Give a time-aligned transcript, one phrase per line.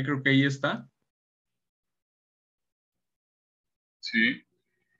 [0.00, 0.88] creo que ahí está.
[4.00, 4.42] Sí.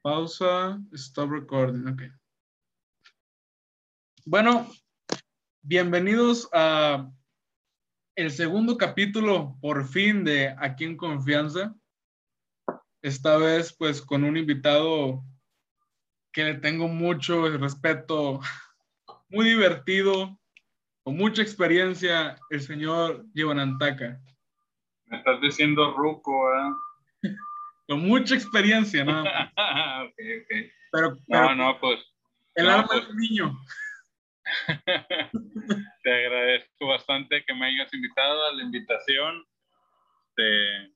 [0.03, 2.03] Pausa, stop recording, ok.
[4.27, 4.71] Bueno,
[5.63, 7.11] bienvenidos a
[8.15, 11.75] el segundo capítulo, por fin, de Aquí en Confianza.
[13.01, 15.25] Esta vez, pues, con un invitado
[16.33, 18.41] que le tengo mucho respeto,
[19.29, 20.39] muy divertido,
[21.03, 23.27] con mucha experiencia, el señor
[23.59, 24.21] Antaka.
[25.13, 26.73] Me estás diciendo ruco, ¿eh?
[27.87, 29.21] con mucha experiencia, ¿no?
[29.23, 29.29] ok,
[30.09, 30.73] ok.
[30.91, 32.01] Pero, no, no, pues.
[32.55, 33.53] El no, alma pues, del niño.
[36.03, 39.45] Te agradezco bastante que me hayas invitado a la invitación.
[40.29, 40.95] Este,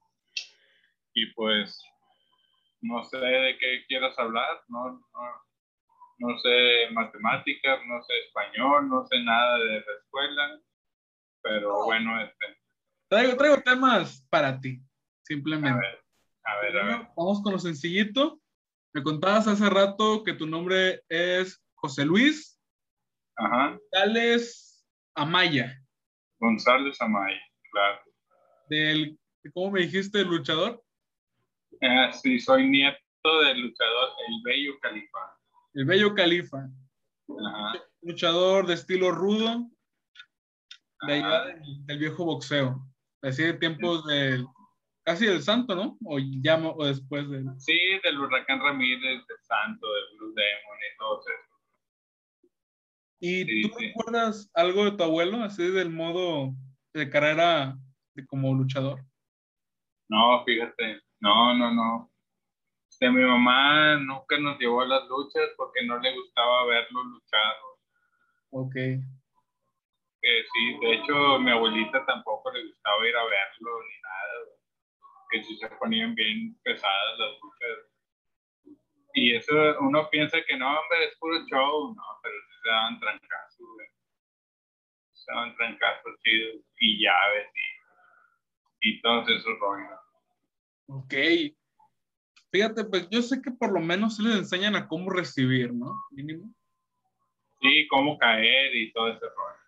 [1.12, 1.78] y pues,
[2.80, 5.44] no sé de qué quieras hablar, no, no,
[6.20, 10.60] no sé matemáticas, no sé español, no sé nada de la escuela,
[11.42, 12.65] pero bueno, este.
[13.08, 14.88] Traigo, traigo temas para ti, A
[15.22, 15.78] simplemente.
[15.78, 16.04] ver,
[16.44, 17.08] a ver, a ver.
[17.16, 18.40] Vamos con lo sencillito.
[18.92, 22.58] Me contabas hace rato que tu nombre es José Luis
[23.36, 25.78] Ajá, González Amaya,
[26.40, 27.38] González Amaya,
[27.70, 28.00] claro.
[28.70, 29.18] del,
[29.52, 30.82] ¿cómo me dijiste, el luchador?
[31.82, 32.98] Ah, sí, soy nieto
[33.44, 35.18] del luchador El Bello Califa.
[35.74, 36.66] El Bello Califa,
[37.28, 39.70] Ajá, luchador de estilo rudo,
[41.06, 41.44] de allá
[41.84, 42.80] del viejo boxeo,
[43.22, 44.46] así de tiempos del,
[45.04, 45.96] casi del santo, ¿no?
[46.04, 47.46] O ya, o después del...
[47.58, 51.30] Sí, del Huracán Ramírez, del Santo, del Blue Demon y todo eso.
[53.18, 53.86] ¿Y Sí, tú sí.
[53.86, 56.52] recuerdas algo de tu abuelo, así del modo
[56.92, 57.76] de carrera
[58.14, 59.04] de como luchador?
[60.08, 62.12] No, fíjate, no, no, no.
[62.90, 67.54] Este, mi mamá nunca nos llevó a las luchas porque no le gustaba verlo luchar.
[68.50, 68.74] Ok.
[70.26, 74.58] Que sí, de hecho, mi abuelita tampoco le gustaba ir a verlo ni nada.
[75.30, 78.76] Que sí se ponían bien pesadas las luchas.
[79.14, 82.98] Y eso uno piensa que no, hombre, es puro show, no, pero sí se daban
[82.98, 83.68] trancazos.
[85.12, 87.48] Se daban trancazos chidos y llaves
[88.82, 90.00] y, y todos esos rollos.
[90.88, 91.14] Ok.
[92.50, 95.94] Fíjate, pues yo sé que por lo menos les enseñan a cómo recibir, ¿no?
[96.10, 96.52] Mínimo.
[97.60, 99.65] Sí, cómo caer y todo ese rollo.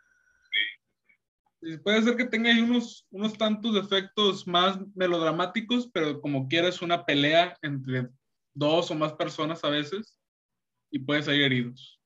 [1.83, 7.05] Puede ser que tenga ahí unos, unos tantos efectos más melodramáticos, pero como quieras una
[7.05, 8.09] pelea entre
[8.55, 10.21] dos o más personas a veces
[10.91, 12.01] y puedes salir heridos.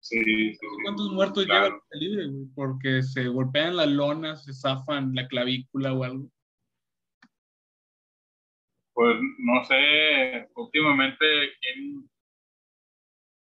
[0.00, 0.22] Sí,
[0.54, 0.58] sí.
[0.84, 1.66] ¿Cuántos muertos claro.
[1.66, 2.46] lleva el libre, güey?
[2.54, 6.30] Porque se golpean la lona, se zafan la clavícula o algo.
[8.94, 11.24] Pues no sé, últimamente
[11.60, 12.10] quién,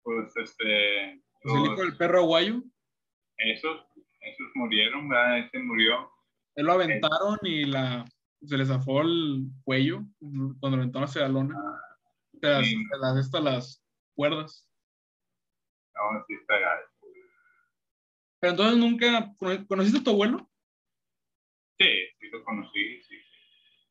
[0.03, 2.61] pues este, Pues el hijo del perro aguayo,
[3.37, 3.81] esos,
[4.21, 5.39] esos murieron, ¿verdad?
[5.39, 6.11] Ese murió.
[6.55, 8.05] él lo aventaron y la,
[8.41, 10.01] se le zafó el cuello
[10.59, 11.55] cuando lo aventaron hacia la lona.
[12.41, 12.75] Se las, Sí.
[12.75, 13.85] se las, estas, las
[14.15, 14.67] cuerdas.
[15.95, 16.55] No, sí está.
[18.41, 20.49] Pero entonces nunca, ¿cono- ¿conociste a tu abuelo?
[21.77, 21.87] Sí,
[22.19, 23.15] sí lo conocí, sí.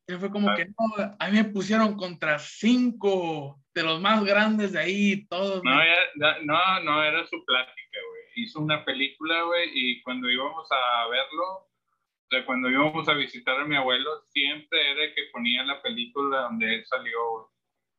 [0.07, 0.55] Y fue como Ah.
[0.55, 5.63] que, no, a mí me pusieron contra cinco de los más grandes de ahí, todos.
[5.63, 8.08] No, me- no, no, era su plática, güey.
[8.43, 13.59] Hizo una película, güey, y cuando íbamos a verlo, o sea, cuando íbamos a visitar
[13.59, 17.51] a mi abuelo, siempre era que ponía la película donde él salió.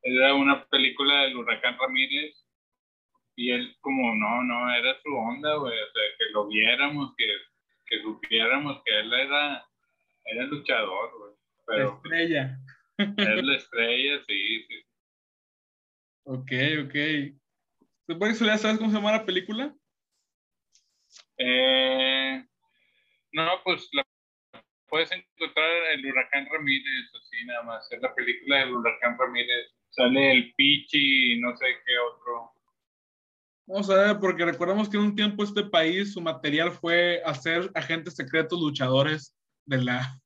[0.03, 2.47] Era una película del Huracán Ramírez,
[3.37, 7.27] y él como, no, no, era su onda, güey, o sea, que lo viéramos, que,
[7.87, 9.67] que supiéramos que él era,
[10.25, 11.79] era luchador, güey.
[11.79, 12.59] la estrella.
[12.99, 14.83] es la estrella, sí, sí.
[16.25, 16.53] Ok,
[16.85, 17.41] ok.
[18.07, 19.75] ¿Supongo que ya sabes cómo se llama la película?
[21.43, 22.45] Eh,
[23.33, 24.07] no, pues la
[24.89, 27.91] puedes encontrar el Huracán Ramírez, así nada más.
[27.91, 29.73] Es la película del Huracán Ramírez.
[29.89, 32.53] Sale el Pichi y no sé qué otro.
[33.67, 37.71] Vamos a ver, porque recordamos que en un tiempo este país, su material fue hacer
[37.75, 39.35] agentes secretos luchadores
[39.65, 40.21] de la,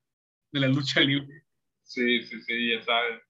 [0.50, 1.44] de la lucha libre.
[1.82, 3.22] Sí, sí, sí, ya sabes.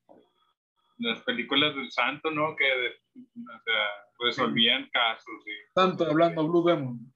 [0.99, 2.57] Las películas del santo, ¿no?
[2.57, 3.89] Que o sea,
[4.21, 5.35] resolvían casos.
[5.47, 7.14] Y, Tanto hablando Blue Demon.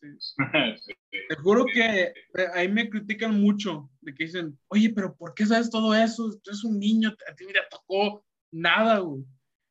[0.00, 0.06] Sí.
[0.18, 0.34] sí,
[0.82, 0.92] sí.
[1.28, 2.14] Te juro que eh,
[2.54, 6.30] ahí me critican mucho, de que dicen, oye, pero ¿por qué sabes todo eso?
[6.42, 9.24] Tú eres un niño, a ti ni te tocó nada, güey.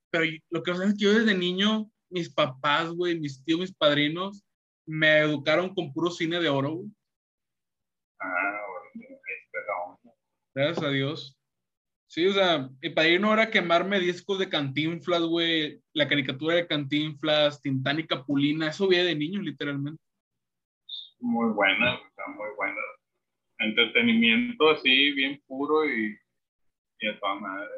[0.09, 3.73] Pero lo que pasa es que yo desde niño, mis papás, güey, mis tíos, mis
[3.73, 4.43] padrinos,
[4.85, 6.89] me educaron con puro cine de oro, güey.
[8.19, 8.61] Ah,
[8.93, 9.19] bueno,
[9.93, 10.17] no.
[10.53, 11.37] Gracias a Dios.
[12.09, 17.61] Sí, o sea, mi padrino era quemarme discos de Cantinflas, güey, la caricatura de Cantinflas,
[17.61, 20.01] Tintán y Capulina, eso veía de niño, literalmente.
[21.19, 22.81] Muy buena, está muy buena.
[23.59, 26.17] entretenimiento así, bien puro y,
[26.99, 27.69] y a toda madre.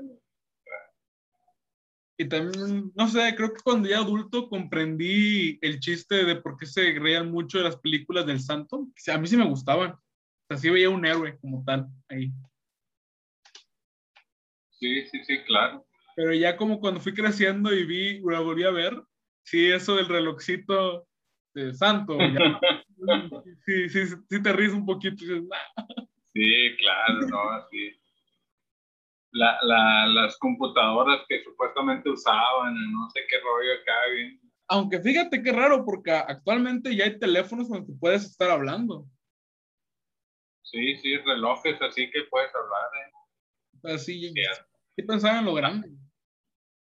[2.21, 6.65] Y también, no sé, creo que cuando ya adulto comprendí el chiste de por qué
[6.65, 8.75] se reían mucho de las películas del santo.
[8.79, 9.91] O a mí sí me gustaban.
[9.91, 9.99] O
[10.49, 12.29] sea, sí veía un héroe como tal ahí.
[14.71, 15.85] Sí, sí, sí, claro.
[16.13, 19.01] Pero ya como cuando fui creciendo y vi, la volví a ver,
[19.43, 21.07] sí, eso del relojcito
[21.53, 22.59] de santo, ya,
[23.65, 25.23] sí, sí, sí, te ríes un poquito.
[25.53, 25.83] "Ah".
[26.33, 27.91] Sí, claro, no, sí.
[29.31, 34.41] La, la, las computadoras que supuestamente usaban, no sé qué rollo acá, bien.
[34.69, 39.05] Aunque fíjate qué raro, porque actualmente ya hay teléfonos con los que puedes estar hablando.
[40.63, 43.93] Sí, sí, relojes así que puedes hablar, ¿eh?
[43.95, 44.43] Así, Sí,
[44.95, 45.89] sí pensaba en lo grande.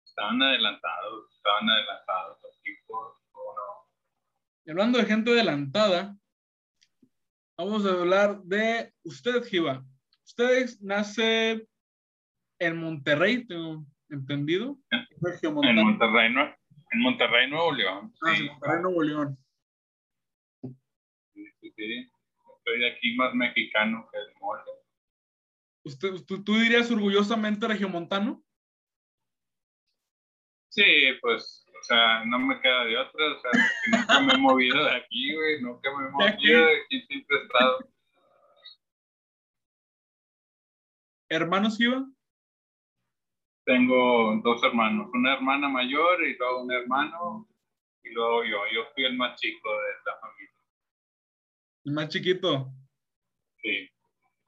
[0.05, 3.89] estaban adelantados, estaban adelantados los tipos, ¿o no?
[4.69, 6.15] Y hablando de gente adelantada,
[7.57, 9.83] vamos a hablar de usted, Giva.
[10.23, 11.67] Usted nace
[12.59, 14.77] en Monterrey, tengo entendido.
[14.91, 15.55] En.
[15.55, 16.55] Monterrey, ¿no?
[16.91, 18.13] En Monterrey, Nuevo León.
[18.21, 19.37] Ah, Sí, sí, Monterrey, Nuevo León.
[20.61, 24.61] Estoy aquí más mexicano que el mole.
[25.83, 28.45] ¿Usted, tú, tú dirías orgullosamente regiomontano?
[30.67, 30.83] Sí,
[31.21, 33.51] pues, o sea, no me queda de otra, o sea,
[33.91, 37.41] nunca me he movido de aquí, güey, nunca me he movido de aquí, siempre he
[37.43, 37.79] estado.
[41.29, 42.05] ¿Hermanos, Giva?
[43.65, 47.47] Tengo dos hermanos, una hermana mayor y luego un hermano,
[48.03, 50.53] y luego yo, yo fui el más chico de esta familia,
[51.85, 52.71] El más chiquito.
[53.61, 53.89] sí.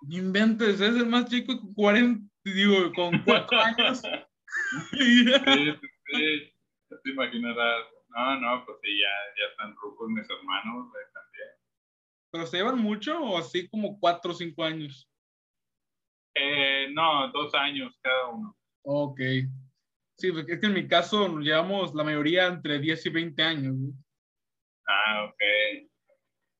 [0.03, 4.01] No inventes, es el más chico con 40, digo, con 4 años.
[4.01, 5.73] Sí, sí,
[6.07, 6.50] sí,
[6.91, 7.85] ya te imaginarás.
[8.09, 9.07] No, no, pues sí, ya,
[9.39, 11.49] ya están rucos mis hermanos también.
[12.31, 15.07] ¿Pero se llevan mucho o así como 4 o 5 años?
[16.35, 18.57] Eh, no, dos años cada uno.
[18.83, 19.19] Ok.
[20.17, 23.41] Sí, porque es que en mi caso nos llevamos la mayoría entre 10 y 20
[23.43, 23.75] años.
[23.75, 23.93] ¿no?
[24.87, 25.41] Ah, ok.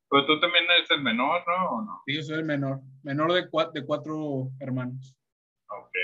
[0.09, 1.69] Pues tú también eres el menor, ¿no?
[1.69, 2.03] ¿O no?
[2.05, 2.79] Sí, yo soy el menor.
[3.03, 5.15] Menor de, cua- de cuatro hermanos.
[5.69, 5.95] Ok.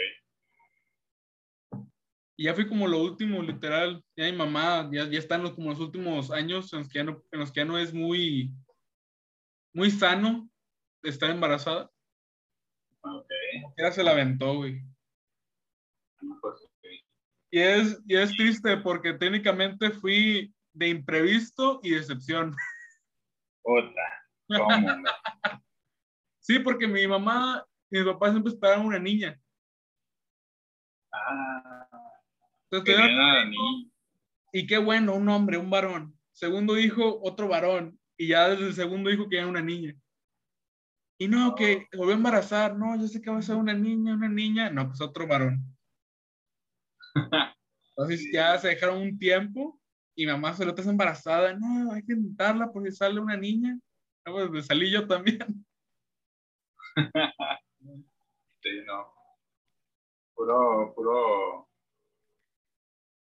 [2.39, 4.03] Y ya fui como lo último, literal.
[4.15, 6.99] Ya mi mamá ya, ya está en los, como los últimos años en los, que
[6.99, 8.51] ya no, en los que ya no es muy,
[9.73, 10.47] muy sano
[11.01, 11.89] estar embarazada.
[13.01, 13.31] Ok.
[13.77, 14.83] Ya se la aventó, güey.
[16.19, 16.85] Pues, ok.
[17.49, 22.55] Y es, y es triste porque técnicamente fui de imprevisto y decepción.
[23.63, 24.01] Puta.
[26.39, 29.37] Sí, porque mi mamá y mi papá siempre esperaban una niña.
[31.11, 32.06] Ah,
[32.69, 32.95] Entonces,
[34.51, 36.17] y qué bueno, un hombre, un varón.
[36.31, 37.99] Segundo hijo, otro varón.
[38.17, 39.95] Y ya desde el segundo hijo que era una niña.
[41.19, 42.75] Y no, que volvió a embarazar.
[42.75, 44.69] No, yo sé que va a ser una niña, una niña.
[44.69, 45.63] No, pues otro varón.
[47.89, 49.79] Entonces ya se dejaron un tiempo
[50.15, 51.53] y mamá se lo está embarazada.
[51.53, 53.77] No, hay que intentarla porque sale una niña.
[54.25, 55.39] No, pues me salí yo también.
[58.63, 59.13] Sí, no.
[60.35, 61.69] Puro, puro.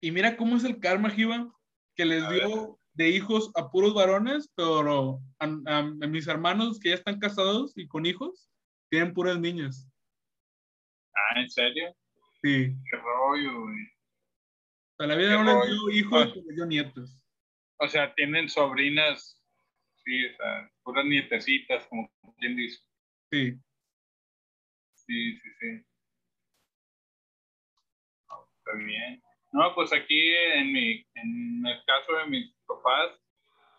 [0.02, 1.48] Y mira cómo es el karma, Jiva,
[1.96, 6.90] que les dio de hijos a puros varones, pero a, a- a mis hermanos que
[6.90, 8.50] ya están casados y con hijos,
[8.90, 9.88] tienen puras niñas.
[11.16, 11.96] Ah, ¿en serio?
[12.42, 12.76] Sí.
[12.90, 13.84] Qué rollo, güey.
[13.86, 17.18] O sea, la vida no les dio hijos, pero les dio nietos.
[17.78, 19.42] O sea, tienen sobrinas,
[20.04, 22.80] sí, o sea, puras nietecitas, como quien dice.
[23.32, 23.54] Sí.
[24.96, 25.86] Sí, sí, sí.
[28.30, 29.22] No, Está bien.
[29.52, 33.12] No, pues aquí en mi, en el caso de mis papás,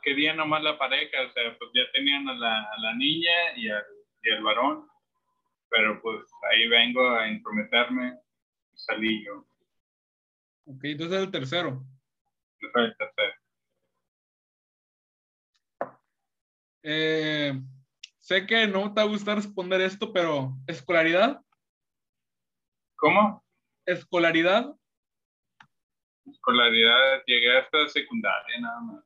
[0.02, 3.68] querían nomás la pareja, o sea, pues ya tenían a la, a la niña y
[3.70, 3.84] al,
[4.22, 4.88] y al varón,
[5.70, 8.18] pero pues ahí vengo a intrometerme
[8.74, 9.46] salí yo.
[10.66, 11.82] Ok, entonces el tercero.
[12.60, 13.32] Yo soy el tercero.
[16.84, 17.52] Eh,
[18.18, 21.40] sé que no te va a gustar responder esto, pero escolaridad,
[22.96, 23.44] ¿Cómo?
[23.86, 24.74] escolaridad,
[26.32, 29.04] Escolaridad, llegué hasta secundaria nada más.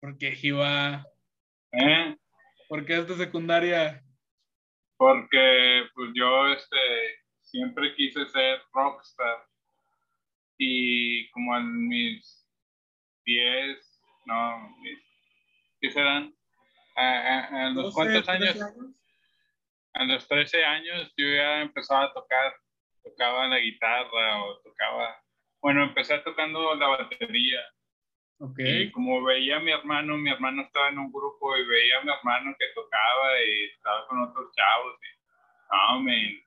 [0.00, 1.06] porque Jiva,
[1.72, 2.16] ¿Eh?
[2.68, 4.02] porque esta secundaria,
[4.96, 6.76] porque pues yo este
[7.40, 9.46] siempre quise ser rockstar
[10.58, 12.46] y como en mis
[13.24, 14.98] 10, no, mis,
[15.80, 16.34] ¿qué serán?
[16.96, 18.74] A, a- a los 12, cuántos 13 años,
[19.94, 22.54] a los 13 años yo ya empezaba a tocar,
[23.04, 25.16] tocaba la guitarra o tocaba,
[25.62, 27.60] bueno, empecé tocando la batería
[28.58, 32.02] Y como veía a mi hermano, mi hermano estaba en un grupo y veía a
[32.02, 34.98] mi hermano que tocaba y estaba con otros chavos.
[35.00, 35.22] Y,
[35.70, 36.44] no, me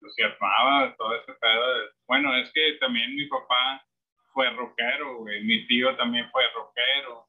[0.00, 1.92] entusiasmaba todo ese pedo.
[2.08, 3.86] Bueno, es que también mi papá
[4.32, 5.44] fue rockero, güey.
[5.44, 7.28] Mi tío también fue rockero.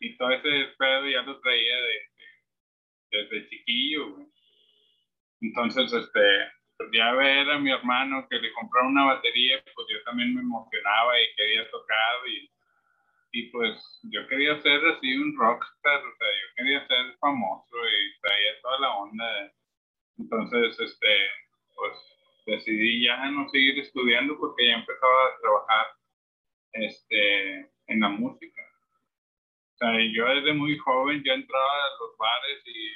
[0.00, 1.76] Y todo ese pedo ya lo traía
[3.10, 4.26] desde chiquillo, güey.
[5.40, 6.61] Entonces, este, pues
[6.92, 11.20] ya ver a mi hermano que le compraron una batería, pues yo también me emocionaba
[11.20, 12.52] y quería tocar y
[13.32, 18.20] y pues yo quería ser así un rockstar, o sea, yo quería ser famoso y
[18.20, 19.52] traía toda la onda.
[20.18, 21.16] Entonces, este,
[21.74, 21.96] pues
[22.44, 25.86] decidí ya no seguir estudiando porque ya empezaba a trabajar
[26.74, 28.62] este, en la música.
[29.74, 32.92] O sea, yo desde muy joven ya entraba a los bares y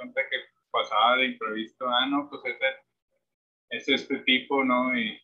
[0.00, 0.36] me di que
[0.70, 2.76] pasaba de imprevisto, ah, no, pues ese,
[3.70, 4.96] es este tipo, ¿no?
[4.98, 5.18] Y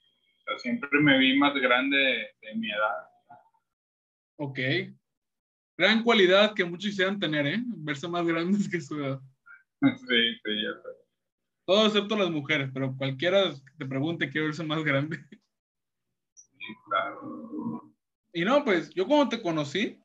[0.58, 3.08] siempre me vi más grande de mi edad.
[4.38, 4.58] Ok.
[5.76, 7.62] Gran cualidad que muchos quisieran tener, ¿eh?
[7.66, 9.20] Verse más grandes que su edad.
[9.82, 10.88] Sí, sí, ya sé.
[11.66, 15.18] Todo excepto las mujeres, pero cualquiera que te pregunte quiere verse más grande.
[16.34, 17.94] Sí, claro.
[18.32, 20.00] Y no, pues yo como te conocí,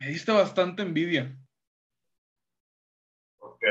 [0.00, 1.36] me diste bastante envidia.
[3.38, 3.66] ¿Por qué?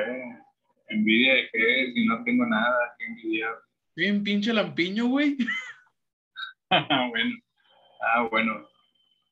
[0.89, 1.91] ¿Envidia de qué?
[1.93, 3.55] Si no tengo nada que envidiar.
[3.97, 5.35] Bien pinche lampiño, güey.
[7.11, 7.35] bueno.
[7.99, 8.67] Ah, bueno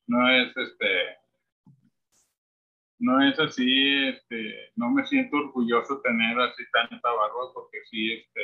[0.06, 1.16] no es este
[2.98, 8.40] no es así, este, no me siento orgulloso tener así tanta barba porque sí, este,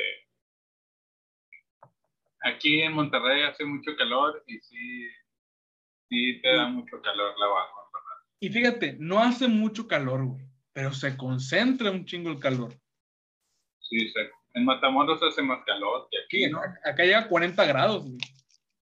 [2.43, 5.09] aquí en Monterrey hace mucho calor y sí,
[6.07, 7.73] sí te da mucho calor la barba.
[8.41, 12.75] Y fíjate, no hace mucho calor, güey, pero se concentra un chingo el calor.
[13.79, 14.07] Sí,
[14.53, 16.59] en Matamoros hace más calor que aquí, ¿no?
[16.59, 18.17] Acá llega a 40 grados, güey.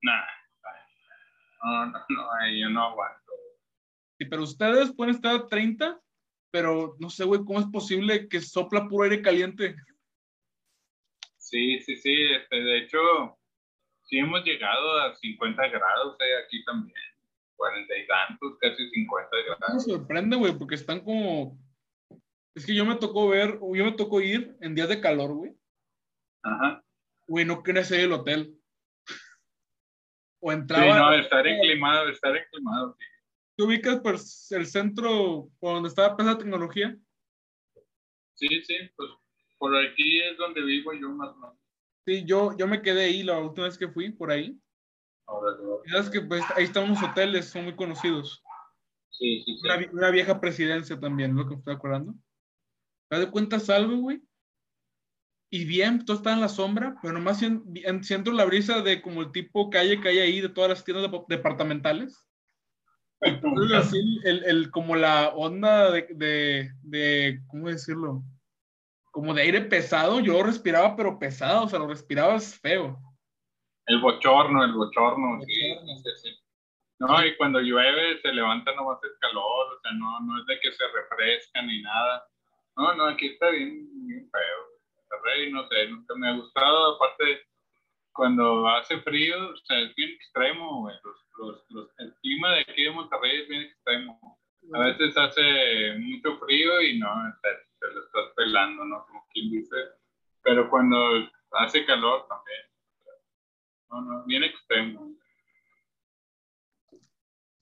[0.02, 0.25] Nah,
[1.64, 3.33] no, no, no, yo no aguanto.
[4.18, 5.99] Sí, pero ustedes pueden estar a 30,
[6.50, 9.75] pero no sé, güey, ¿cómo es posible que sopla puro aire caliente?
[11.38, 12.99] Sí, sí, sí, este, de hecho,
[14.02, 16.97] sí hemos llegado a 50 grados eh, aquí también,
[17.56, 19.87] 40 y tantos, casi 50 grados.
[19.87, 21.59] Me sorprende, güey, porque están como...
[22.55, 25.57] Es que yo me tocó ver, yo me tocó ir en días de calor, güey.
[26.43, 26.85] Ajá.
[27.27, 28.57] Güey, no quería ser el hotel
[30.41, 30.85] o entraba.
[30.85, 33.05] Sí, no, estar enclimado, estar enclimado, sí.
[33.57, 36.97] ¿Tú ubicas pues, el centro por donde estaba la tecnología?
[38.35, 39.11] Sí, sí, pues
[39.59, 41.57] por aquí es donde vivo yo más o menos.
[42.05, 44.59] Sí, yo, yo me quedé ahí la última vez que fui, por ahí.
[45.27, 45.57] Ahora,
[45.91, 48.43] sabes que pues, ahí están unos hoteles, son muy conocidos.
[49.11, 49.89] Sí, sí, sí.
[49.93, 52.15] Una, vieja presidencia también, lo que me estoy acordando.
[53.18, 54.23] ¿Te das cuenta algo, güey?
[55.54, 59.30] y bien, todo está en la sombra, pero nomás siento la brisa de como el
[59.30, 62.28] tipo calle que hay ahí de todas las tiendas departamentales.
[63.76, 68.25] así, el, el, como la onda de, de, de, ¿cómo decirlo?
[69.12, 72.99] Como de aire pesado, yo respiraba, pero pesado, o sea, lo respirabas feo.
[73.87, 75.52] El bochorno, el bochorno, sí,
[76.02, 76.37] sí, sí.
[76.99, 80.59] No, y cuando llueve se levanta nomás el calor, o sea, no, no es de
[80.59, 82.26] que se refresca ni nada.
[82.76, 84.75] No, no, aquí está bien, bien feo
[85.25, 86.95] rey, no sé, nunca me ha gustado.
[86.95, 87.47] Aparte,
[88.12, 90.90] cuando hace frío, o sea, es bien extremo,
[91.38, 94.38] Los, los, el clima de aquí de Monterrey es bien extremo.
[94.73, 97.09] A veces hace mucho frío y no,
[97.43, 99.04] te, lo estás pelando, ¿no?
[99.07, 99.76] Como quien dice.
[100.43, 100.97] Pero cuando
[101.52, 102.61] hace calor también.
[103.90, 105.14] No, no, bien extremo.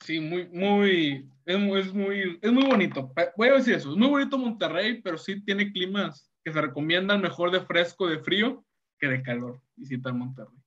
[0.03, 3.13] Sí, muy, muy, es muy, es muy, es muy bonito.
[3.37, 7.21] Voy a decir eso, es muy bonito Monterrey, pero sí tiene climas que se recomiendan
[7.21, 8.65] mejor de fresco, de frío,
[8.99, 10.59] que de calor, visitar Monterrey.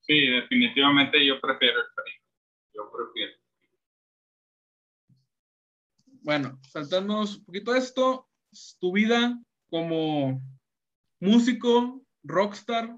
[0.00, 2.20] Sí, definitivamente yo prefiero el frío.
[2.74, 3.32] Yo prefiero.
[6.22, 8.28] Bueno, saltándonos un poquito esto,
[8.80, 10.42] tu vida como
[11.20, 12.96] músico, rockstar,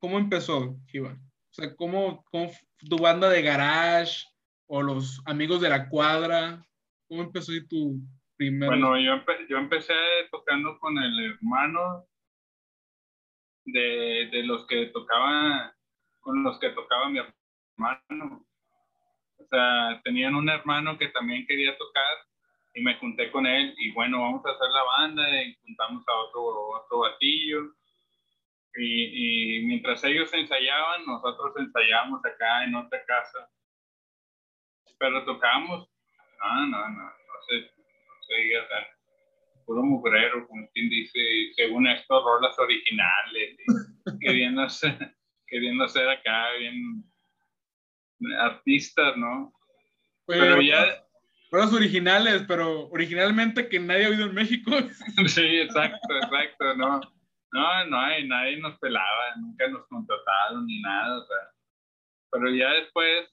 [0.00, 1.27] ¿cómo empezó, Iván?
[1.58, 2.52] Sea, ¿cómo, ¿cómo,
[2.88, 4.24] tu banda de garage
[4.68, 6.64] o los amigos de la cuadra?
[7.08, 7.98] ¿Cómo empezó tu,
[8.38, 9.16] bueno, yo,
[9.48, 9.94] yo empecé
[10.30, 12.06] tocando con el hermano
[13.64, 15.74] de, de los que tocaba,
[16.20, 18.46] con los que tocaba mi hermano.
[19.38, 22.18] O sea, tenían un hermano que también quería tocar
[22.74, 26.14] y me junté con él y bueno, vamos a hacer la banda y juntamos a
[26.14, 27.74] otro, otro batillo.
[28.76, 33.50] Y, y mientras ellos ensayaban, nosotros ensayábamos acá en otra casa.
[34.98, 35.88] Pero tocamos,
[36.40, 37.70] no, no, no, no sé,
[39.68, 41.18] puro mugrero, como quien dice,
[41.54, 43.56] según esto, rolas originales,
[44.20, 45.14] queriendo, hacer,
[45.46, 47.04] queriendo hacer acá bien,
[48.38, 49.52] artistas, ¿no?
[50.26, 51.04] pero ya...
[51.50, 54.70] Los originales, pero originalmente que nadie ha oído en México.
[55.26, 57.00] sí, exacto, exacto, no.
[57.52, 61.50] No, no, nadie nos pelaba, nunca nos contrataron ni nada, o sea.
[62.30, 63.28] Pero ya después,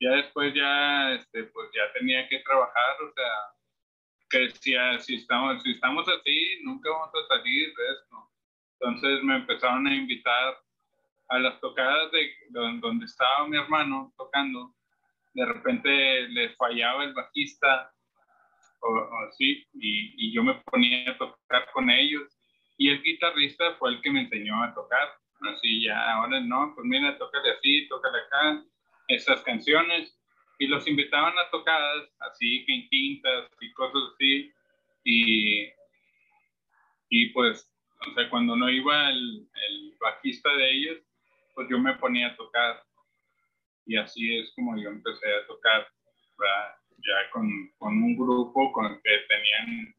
[0.00, 3.32] ya después ya, este, pues ya tenía que trabajar, o sea,
[4.30, 8.30] que decía, si estamos, si estamos así, nunca vamos a salir de esto.
[8.80, 10.56] Entonces me empezaron a invitar
[11.28, 14.74] a las tocadas de donde estaba mi hermano tocando,
[15.34, 17.92] de repente le fallaba el bajista
[18.80, 22.39] o, así, y, y, yo me ponía a tocar con ellos.
[22.80, 25.10] Y el guitarrista fue el que me enseñó a tocar.
[25.52, 28.64] Así ya, ahora no, pues mira, tócale así, tócale acá,
[29.08, 30.18] esas canciones.
[30.58, 34.50] Y los invitaban a tocadas, así, en quintas y cosas así.
[35.04, 35.68] Y,
[37.10, 37.70] y pues,
[38.08, 40.98] o sea, cuando no iba el, el bajista de ellos,
[41.54, 42.82] pues yo me ponía a tocar.
[43.84, 45.86] Y así es como yo empecé a tocar,
[46.96, 47.46] ya con,
[47.76, 49.94] con, un grupo con que tenían,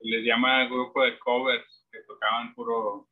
[0.00, 3.08] les llama grupo de covers, que tocaban puro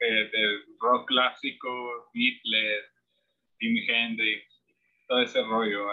[0.00, 2.84] eh, de rock clásico, Beatles,
[3.58, 4.44] Jimi Hendrix,
[5.08, 5.86] todo ese rollo.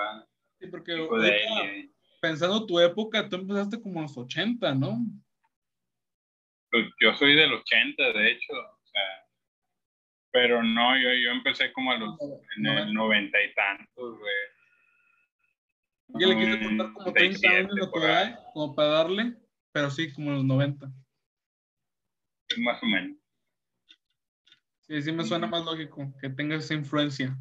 [0.59, 1.07] Sí, porque
[2.21, 4.99] pensando tu época, tú empezaste como en los 80, ¿no?
[6.69, 8.53] Pues yo soy del 80, de hecho.
[8.53, 9.27] O sea,
[10.31, 12.15] pero no, yo, yo empecé como a los,
[12.57, 14.33] en el noventa y tantos, güey.
[16.19, 19.33] Yo le quise contar como 30 años lo que hay, como para darle,
[19.71, 20.91] pero sí, como en los 90.
[22.57, 23.17] Más o menos.
[24.81, 27.37] Sí, sí me suena más lógico que tengas esa influencia.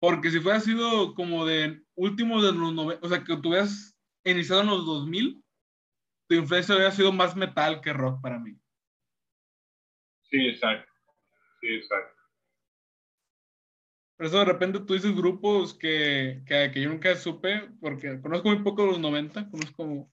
[0.00, 3.94] Porque si fuera sido como de último de los 90, o sea, que tú hubieras
[4.24, 5.44] iniciado en los 2000,
[6.28, 8.58] tu influencia hubiera sido más metal que rock para mí.
[10.30, 10.90] Sí, exacto.
[11.60, 12.20] Sí, exacto.
[14.16, 18.48] Por eso de repente tú dices grupos que, que, que, yo nunca supe, porque conozco
[18.48, 20.10] muy poco los 90, conozco,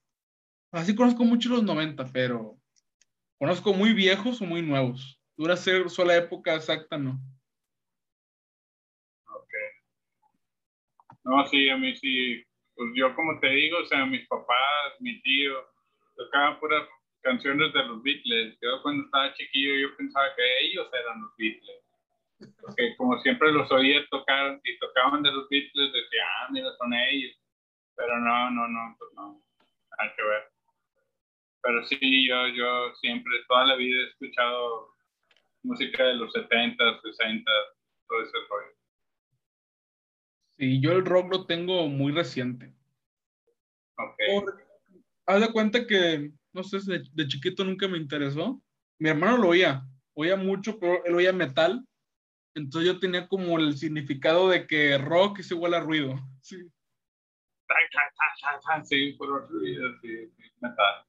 [0.72, 2.57] así conozco mucho los 90, pero
[3.38, 5.20] conozco muy viejos o muy nuevos.
[5.36, 7.18] Dura ser sola época exacta, ¿no?
[9.32, 9.52] Ok.
[11.24, 15.20] No, sí, a mí sí, pues yo como te digo, o sea, mis papás, mi
[15.22, 15.54] tío,
[16.16, 16.88] tocaban puras
[17.22, 18.58] canciones de los Beatles.
[18.60, 21.84] Yo cuando estaba chiquillo yo pensaba que ellos eran los Beatles.
[22.60, 26.94] Porque como siempre los oía tocar y tocaban de los Beatles, decía, ah, mira, son
[26.94, 27.36] ellos.
[27.96, 29.42] Pero no, no, no, pues no,
[29.98, 30.57] nada que ver.
[31.62, 34.94] Pero sí, yo, yo siempre, toda la vida he escuchado
[35.62, 37.50] música de los 70, 60,
[38.08, 38.76] todo ese rollo.
[40.56, 42.72] Sí, yo el rock lo tengo muy reciente.
[43.96, 44.48] Ok.
[45.26, 48.60] haz de cuenta que no sé, de, de chiquito nunca me interesó.
[48.98, 49.82] Mi hermano lo oía,
[50.14, 51.84] oía mucho, pero él oía metal.
[52.54, 56.14] Entonces yo tenía como el significado de que rock es igual a ruido.
[56.42, 56.56] Sí.
[58.84, 61.07] Sí, ruido, sí, metal.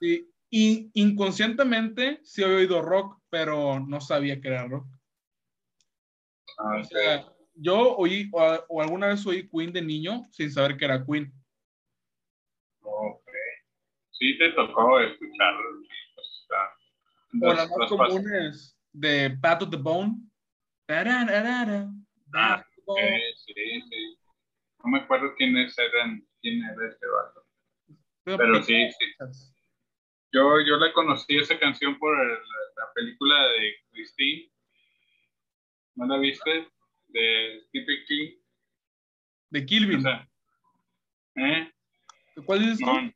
[0.00, 4.86] Sí, y inconscientemente sí he oído rock, pero no sabía que era rock.
[6.58, 10.84] Ah, o sea, yo oí, o, alguna vez oí Queen de niño sin saber que
[10.84, 11.32] era Queen.
[14.12, 15.54] Sí, te tocó escuchar.
[17.40, 20.16] o las más comunes de Path of the Bone.
[22.34, 24.18] Ah, sí, sí.
[24.82, 27.44] No me acuerdo quiénes eran, quién era este vato.
[28.24, 29.57] Pero, sí, sí.
[30.32, 34.50] Yo, yo la conocí esa canción por la película de Christine.
[35.94, 36.68] ¿No la viste?
[37.08, 38.30] De Stephen King.
[39.50, 40.04] De Kilvin.
[41.36, 41.72] ¿eh?
[42.44, 42.80] ¿Cuál es?
[42.80, 43.12] No,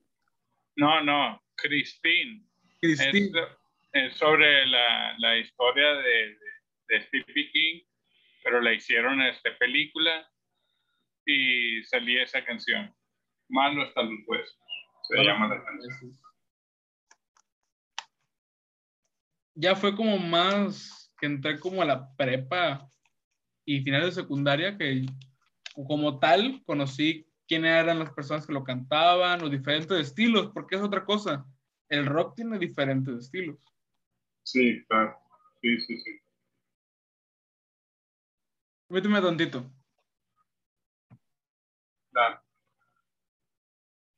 [0.77, 2.42] no, no, Christine.
[2.81, 3.31] Christine.
[3.92, 6.38] Es, sobre la, la historia de,
[6.88, 7.81] de, Stevie King,
[8.42, 10.27] pero la hicieron esta película
[11.27, 12.94] y salía esa canción.
[13.51, 14.59] Malo hasta los huesos.
[15.09, 16.18] Se llama la canción.
[19.55, 22.88] Ya fue como más que entré como a la prepa
[23.65, 25.07] y final de secundaria que
[25.87, 30.83] como tal conocí quiénes eran las personas que lo cantaban, los diferentes estilos, porque es
[30.83, 31.45] otra cosa.
[31.88, 33.59] El rock tiene diferentes estilos.
[34.43, 35.17] Sí, claro.
[35.61, 36.19] Sí, sí, sí.
[38.88, 39.71] Méteme tantito.
[42.11, 42.41] Claro.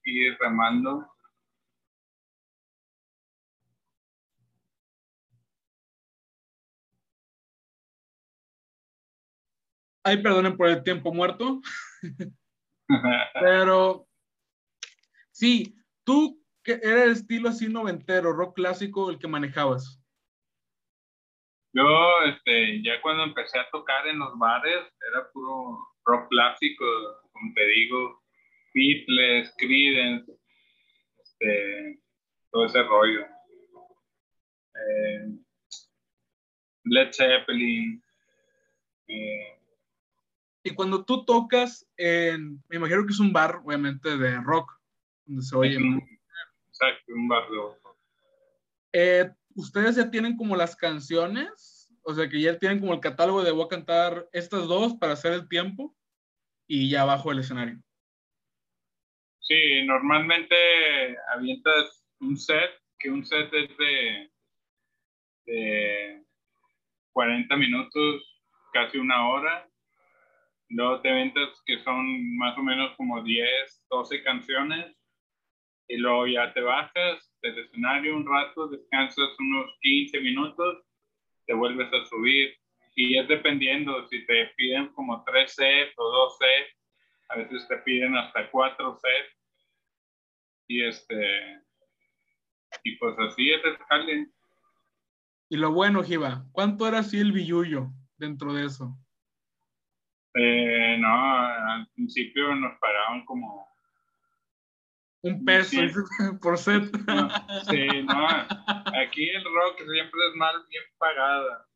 [0.04, 1.13] Y remando.
[10.04, 11.60] Ay, perdonen por el tiempo muerto.
[13.40, 14.06] Pero
[15.32, 20.00] sí, tú que era el estilo así noventero, rock clásico, el que manejabas.
[21.72, 21.84] Yo,
[22.26, 26.84] este, ya cuando empecé a tocar en los bares, era puro, rock clásico,
[27.32, 28.22] como te digo,
[28.74, 30.32] Beatles, Creedence,
[31.22, 32.00] este,
[32.50, 33.26] todo ese rollo.
[34.74, 35.28] Eh,
[36.84, 38.02] Led Zeppelin.
[39.08, 39.58] Eh,
[40.64, 44.72] y cuando tú tocas en, me imagino que es un bar, obviamente, de rock,
[45.26, 45.78] donde se oye.
[46.68, 47.96] Exacto, un bar de rock.
[48.94, 51.92] Eh, ¿Ustedes ya tienen como las canciones?
[52.02, 55.12] O sea, que ya tienen como el catálogo de voy a cantar estas dos para
[55.12, 55.94] hacer el tiempo
[56.66, 57.78] y ya bajo el escenario.
[59.40, 60.56] Sí, normalmente
[61.28, 64.30] avientas un set, que un set es de,
[65.44, 66.24] de
[67.12, 69.68] 40 minutos, casi una hora.
[70.70, 74.96] Luego te avientas que son más o menos como 10, 12 canciones.
[75.88, 80.82] Y luego ya te bajas del escenario un rato, descansas unos 15 minutos,
[81.46, 82.56] te vuelves a subir.
[82.96, 86.80] Y es dependiendo si te piden como 3 sets o 2 sets,
[87.28, 89.34] a veces te piden hasta 4 sets
[90.66, 91.62] y este,
[92.82, 94.28] y pues así es el jale.
[95.50, 98.96] Y lo bueno, Jiva, ¿cuánto era así el billuyo dentro de eso?
[100.34, 103.68] Eh, no, al principio nos pagaban como
[105.22, 105.80] un peso
[106.42, 106.84] por set.
[107.70, 108.28] sí, no,
[109.00, 111.66] aquí el rock siempre es mal bien pagada.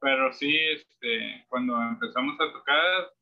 [0.00, 3.12] Pero sí, este, cuando empezamos a tocar,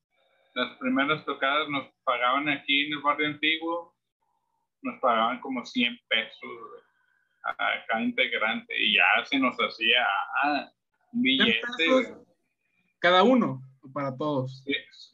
[0.54, 3.92] las primeras tocadas nos pagaban aquí en el barrio antiguo
[4.82, 6.50] nos pagaban como 100 pesos
[7.44, 7.54] a
[7.88, 10.04] cada integrante y ya se nos hacía
[10.44, 10.70] ah,
[11.12, 12.16] un billete.
[13.00, 13.60] ¿Cada uno?
[13.92, 14.64] ¿Para todos?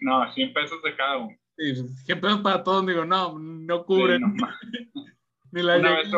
[0.00, 1.36] no, 100 pesos de cada uno.
[1.56, 4.22] Sí, 100 pesos para todos, digo, no, no cubren.
[5.52, 6.08] Ni la una, vez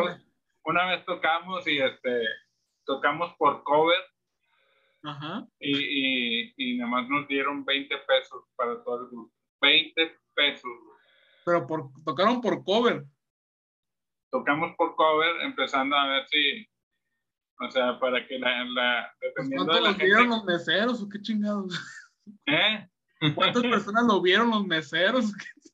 [0.64, 2.24] una vez tocamos y este,
[2.84, 4.02] tocamos por cover
[5.02, 5.46] Ajá.
[5.60, 9.32] Y, y, y nada más nos dieron 20 pesos para todo el grupo.
[9.62, 10.70] 20 pesos.
[11.44, 13.04] Pero por, tocaron por cover
[14.30, 16.66] tocamos por cover, empezando a ver si,
[17.60, 20.24] o sea, para que la, la dependiendo de la gente...
[20.24, 21.74] los meseros o qué chingados?
[22.46, 22.88] ¿Eh?
[23.34, 25.32] ¿Cuántas personas lo vieron los meseros?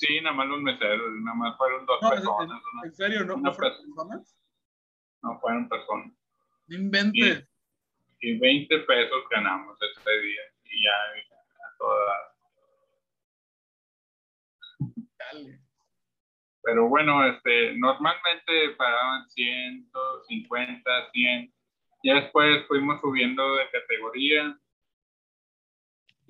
[0.00, 2.62] Sí, nada más los meseros, nada más fueron dos personas.
[2.84, 3.22] ¿En, serio?
[3.22, 4.34] ¿No, ¿no fueron personas?
[5.22, 6.14] No fueron personas.
[6.68, 7.46] No inventes.
[8.20, 10.40] Y, y, 20 pesos ganamos ese día.
[10.64, 12.14] Y ya, a toda.
[15.18, 15.60] Dale.
[16.62, 21.54] Pero bueno, este, normalmente pagaban 150, 100.
[22.04, 24.58] Ya después fuimos subiendo de categoría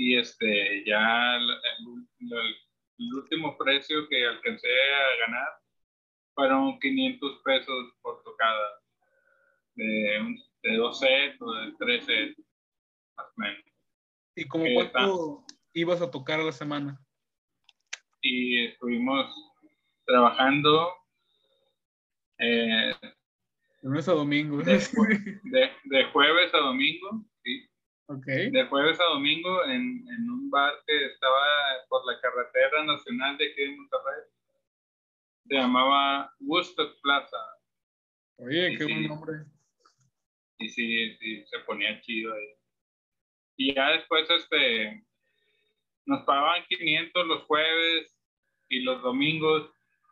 [0.01, 5.49] y este, ya el, último precio que alcancé a ganar
[6.35, 8.81] fueron 500 pesos por tocada
[9.75, 12.43] de, de dos sets o de tres sets,
[13.15, 13.65] más o menos.
[14.37, 16.99] ¿Y como cuánto ibas a tocar a la semana?
[18.23, 19.31] Y estuvimos
[20.07, 20.95] trabajando
[22.39, 23.13] eh, de
[23.83, 24.63] lunes a domingo.
[24.63, 24.79] De,
[25.85, 27.23] de, jueves a domingo.
[28.11, 28.51] Okay.
[28.51, 31.47] De jueves a domingo en, en, un bar que estaba
[31.89, 34.25] por la carretera nacional de aquí de Monterrey.
[35.47, 37.37] Se llamaba Woodstock Plaza.
[38.39, 39.33] Oye, qué buen nombre.
[40.59, 42.49] Y sí, sí, se ponía chido ahí.
[43.57, 45.05] Y ya después, este,
[46.05, 48.19] nos pagaban 500 los jueves
[48.69, 49.71] y los domingos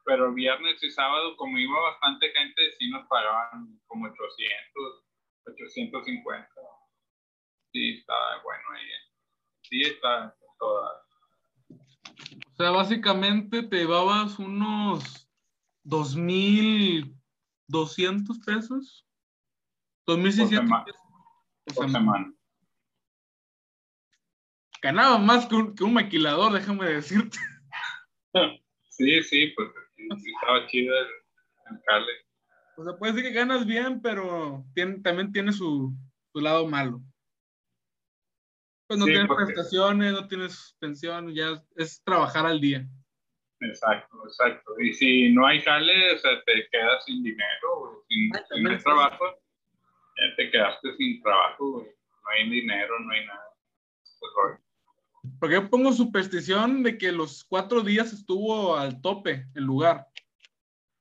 [0.09, 5.05] pero viernes y sábado, como iba bastante gente, sí nos pagaban como 800,
[5.45, 6.49] 850.
[7.73, 8.87] Sí, estaba bueno ahí.
[9.63, 11.03] Sí, está toda.
[11.71, 15.29] O sea, básicamente te llevabas unos
[15.85, 19.07] 2.200 pesos.
[20.07, 21.01] 2.600 pesos.
[21.75, 22.33] Por semana.
[24.81, 27.39] Ganaba más que un, que un maquilador, déjame decirte.
[28.91, 31.07] Sí, sí, pues estaba chido el,
[31.71, 32.05] el
[32.77, 34.65] O sea, puede decir que ganas bien, pero
[35.05, 35.95] también tiene su,
[36.35, 37.01] lado malo.
[38.89, 42.89] Pues no tienes prestaciones, no tienes pensión, ya es trabajar al día.
[43.61, 44.81] Exacto, exacto.
[44.81, 49.27] Y si no hay jale, o sea, te quedas sin dinero, sin, sin trabajo,
[50.17, 53.45] ya te quedaste sin trabajo, no hay dinero, no hay nada.
[54.21, 54.59] Pues,
[55.39, 60.07] porque yo pongo superstición de que los cuatro días estuvo al tope el lugar.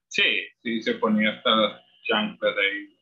[0.08, 2.98] Sí, sí, se ponía hasta las chanclas ahí.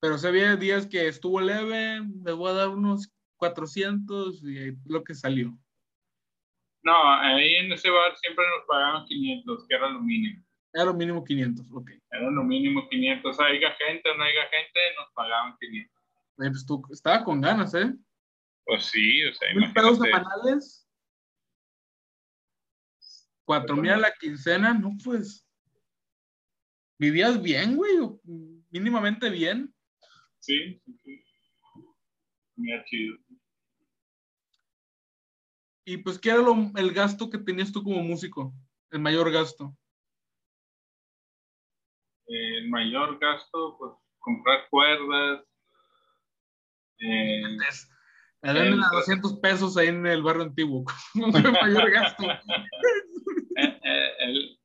[0.00, 5.02] Pero se había días que estuvo leve, le voy a dar unos 400 y lo
[5.02, 5.58] que salió.
[6.82, 10.44] No, ahí en ese bar siempre nos pagaban 500, que era lo mínimo.
[10.72, 11.90] Era lo mínimo 500, ok.
[12.10, 13.40] Era lo mínimo 500.
[13.40, 16.02] Haya gente o no haya gente, nos pagaban 500.
[16.36, 17.92] pues tú estaba con ganas, ¿eh?
[18.64, 20.86] Pues sí, o sea, ¿Mil pesos semanales?
[23.44, 25.44] Cuatro mil a la quincena, no, pues.
[26.98, 27.98] ¿Vivías bien, güey?
[27.98, 28.20] ¿O
[28.70, 29.74] Mínimamente bien.
[30.38, 31.24] Sí, sí, sí.
[32.56, 33.16] Mira, chido.
[35.84, 38.52] Y pues, ¿qué era lo- el gasto que tenías tú como músico?
[38.90, 39.76] El mayor gasto.
[42.26, 45.44] El mayor gasto, pues comprar cuerdas.
[47.00, 47.42] Eh,
[48.42, 50.84] Me dan El- 200 pesos ahí en el barrio antiguo.
[51.14, 52.22] No fue el mayor gasto.
[53.56, 54.60] eh, eh, el,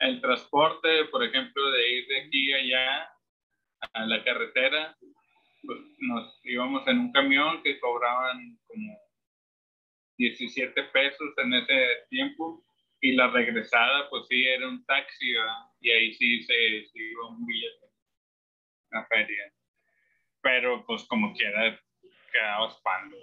[0.00, 3.10] el transporte, por ejemplo, de ir de aquí a allá
[3.94, 4.96] a la carretera,
[5.64, 8.98] pues nos íbamos en un camión que cobraban como
[10.20, 12.62] 17 pesos en ese tiempo
[13.00, 15.64] y la regresada pues sí era un taxi ¿verdad?
[15.80, 17.86] y ahí sí se, se iba un billete
[18.90, 19.52] una feria
[20.42, 21.80] pero pues como quiera
[22.30, 23.16] quedabas pando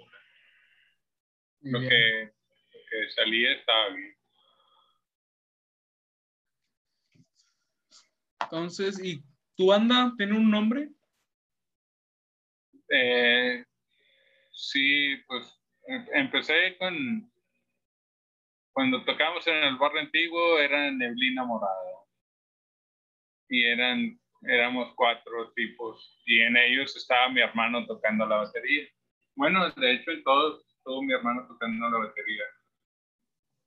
[1.60, 2.32] lo que,
[2.72, 4.18] lo que salía estaba bien
[8.40, 9.22] Entonces, ¿y
[9.56, 10.88] tu banda tiene un nombre?
[12.88, 13.62] Eh,
[14.52, 15.57] sí, pues
[16.12, 17.30] empecé con.
[18.72, 21.74] Cuando tocábamos en el barrio antiguo era Neblina Morada.
[23.48, 26.20] Y eran, éramos cuatro tipos.
[26.26, 28.86] Y en ellos estaba mi hermano tocando la batería.
[29.34, 32.44] Bueno, de hecho, en todos estuvo mi hermano tocando la batería.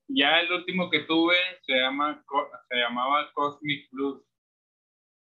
[0.08, 2.24] Ya el último que tuve se, llama,
[2.70, 4.24] se llamaba Cosmic Blues,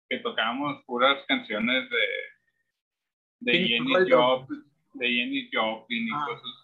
[0.08, 4.10] que tocábamos puras canciones de, de Jenny.
[4.10, 6.24] Joplin, de Jenny Joplin y Ah.
[6.26, 6.63] cosas.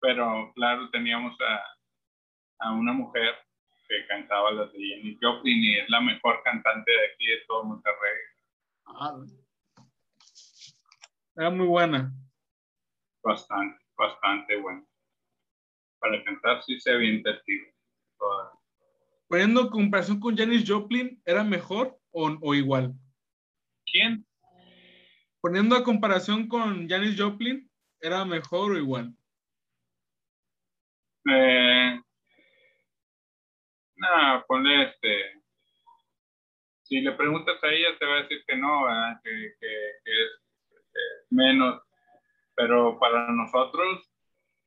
[0.00, 3.34] Pero claro, teníamos a, a una mujer
[3.88, 7.64] que cantaba las de Jenny Joplin y es la mejor cantante de aquí de todo
[7.64, 8.18] Monterrey.
[8.86, 9.18] Ah,
[11.36, 12.12] Era muy buena.
[13.22, 14.86] Bastante, bastante bueno.
[15.98, 16.92] Para cantar sí se
[17.44, 17.66] tiro.
[18.18, 18.52] Toda.
[19.28, 22.94] Poniendo en comparación con Janis Joplin, ¿era mejor o, o igual?
[23.84, 24.24] ¿Quién?
[25.40, 29.14] Poniendo a comparación con Janis Joplin, ¿era mejor o igual?
[31.28, 32.00] Eh,
[33.96, 35.42] no, ponle este.
[36.82, 39.20] Si le preguntas a ella, te va a decir que no, ¿verdad?
[39.22, 39.54] que, es
[40.04, 41.82] eh, menos.
[42.54, 44.10] Pero para nosotros,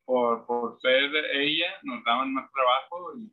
[0.05, 3.31] por, por ser ella, nos daban más trabajo y,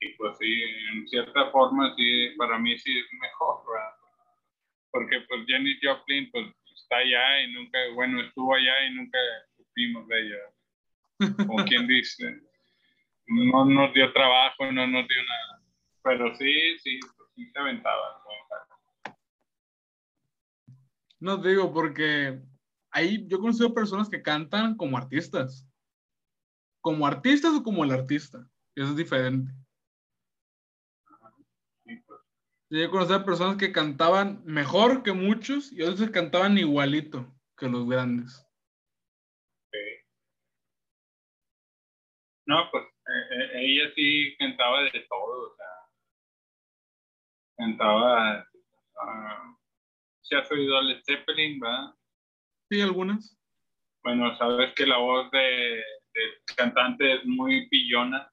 [0.00, 3.94] y pues sí, en cierta forma, sí, para mí sí es mejor, ¿verdad?
[4.90, 9.18] Porque pues Jenny Joplin, pues está allá y nunca, bueno, estuvo allá y nunca
[9.56, 10.57] supimos de ella.
[11.46, 12.48] Como quien dice
[13.28, 15.62] no nos dio trabajo, no nos dio nada.
[16.02, 16.98] Pero sí, sí,
[17.34, 18.22] sí se aventaba.
[21.20, 21.36] ¿no?
[21.38, 22.40] Digo, porque
[22.90, 25.68] ahí yo he conocido personas que cantan como artistas.
[26.80, 28.48] Como artistas o como el artista.
[28.74, 29.52] Eso es diferente.
[31.84, 32.20] Pues,
[32.70, 37.68] Yo he conocido personas que cantaban mejor que muchos y otros que cantaban igualito que
[37.68, 38.46] los grandes.
[39.72, 39.78] sí.
[42.48, 45.66] No, pues eh, eh, ella sí cantaba de todo, o sea,
[47.58, 48.46] cantaba,
[49.02, 49.56] ah,
[50.22, 51.94] si has oído Led Zeppelin, ¿verdad?
[52.70, 53.38] Sí, algunas.
[54.02, 58.32] Bueno, sabes que la voz de, del cantante es muy pillona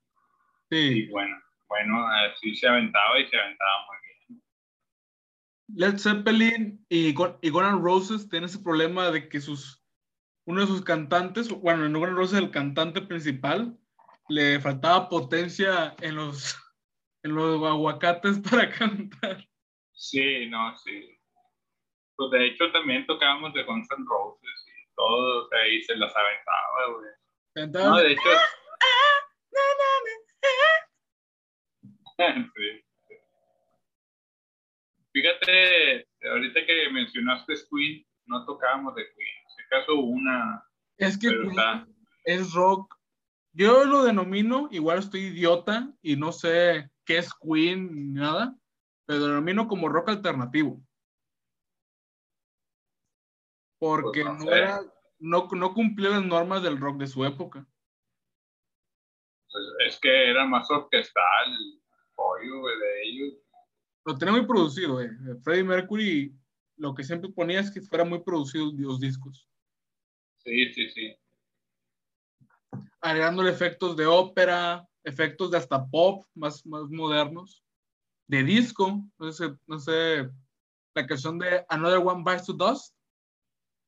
[0.70, 1.08] y Sí.
[1.12, 1.36] bueno,
[1.68, 3.98] bueno, así se aventaba y se aventaba muy
[4.30, 4.44] bien.
[5.76, 9.84] Led Zeppelin y, Gun- y Guns N' Roses tienen ese problema de que sus,
[10.46, 13.78] uno de sus cantantes, bueno, en Guns N' Roses el cantante principal,
[14.30, 16.56] le faltaba potencia en los,
[17.24, 19.48] en los aguacates para cantar.
[19.94, 21.18] Sí, no, sí.
[22.18, 25.96] Pues de hecho también tocábamos de Guns N' Roses y todo, o sea, y se
[25.98, 27.10] las aventaba, güey.
[27.54, 28.22] Cantaba No, de- hecho,
[32.56, 32.82] sí.
[35.12, 39.44] Fíjate, ahorita que mencionaste Queen, no tocábamos de Queen.
[39.56, 40.64] Si acaso una,
[40.98, 41.88] es que Queen está,
[42.26, 42.95] es rock.
[43.56, 48.54] Yo lo denomino, igual estoy idiota y no sé qué es Queen ni nada,
[49.06, 50.82] pero lo denomino como rock alternativo.
[53.80, 54.82] Porque Pues no no, era,
[55.20, 57.66] no, no cumplía las normas del rock de su época.
[59.50, 61.82] pues, es que era más orquestal el
[62.14, 63.34] pollo de ellos.
[64.06, 65.10] Lo tenía muy producido, eh.
[65.44, 66.36] Freddie Mercury
[66.78, 69.48] lo que siempre ponía es que fuera muy producido los discos,
[70.44, 71.16] Sí, sí, sí.
[73.02, 77.64] Agregándole efectos de ópera, efectos de hasta pop más, más modernos,
[78.28, 80.30] de disco, no sé, no sé,
[80.96, 82.96] la canción de Another One Bites to Dust,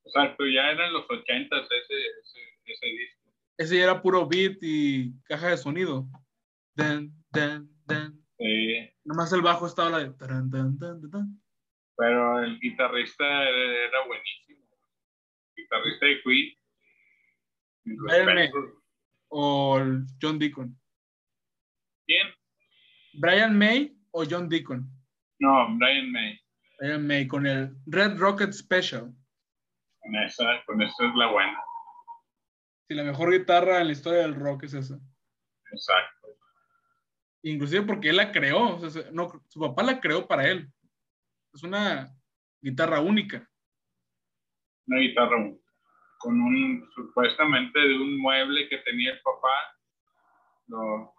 [0.07, 3.33] Exacto, ya eran los ochentas ese, ese, ese disco.
[3.57, 6.07] ese ya era puro beat y caja de sonido.
[6.75, 8.13] Dan, dan, dan.
[8.37, 8.89] Sí.
[9.03, 10.11] Nomás el bajo estaba la de.
[10.11, 11.41] taran, tan, tan.
[11.97, 14.65] Pero el guitarrista era, era buenísimo.
[15.55, 16.56] Guitarrista de Queen.
[17.87, 18.35] Mis Brian May.
[18.47, 18.83] respetos.
[19.29, 19.79] O
[20.21, 20.79] John Deacon.
[22.05, 22.27] ¿Quién?
[23.13, 24.89] Brian May o John Deacon.
[25.39, 26.39] No, Brian May.
[26.79, 29.13] Brian May con el Red Rocket Special.
[29.99, 31.59] Con esa, con esa es la buena.
[32.87, 34.99] Sí, la mejor guitarra en la historia del rock es esa.
[35.71, 36.27] Exacto.
[37.43, 38.75] Inclusive porque él la creó.
[38.75, 40.71] o sea, se- no, su papá la creó para él.
[41.53, 42.07] Es una
[42.61, 43.49] guitarra única.
[44.87, 45.35] Una guitarra
[46.19, 49.75] con un, supuestamente de un mueble que tenía el papá.
[50.67, 51.13] Lo,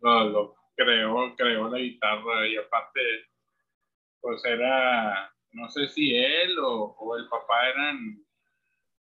[0.00, 3.00] lo, lo creó, creó la guitarra y aparte,
[4.20, 8.24] pues era, no sé si él o, o el papá eran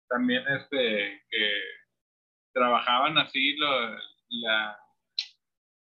[0.09, 1.53] también este, que
[2.53, 3.95] trabajaban así lo,
[4.29, 4.79] la,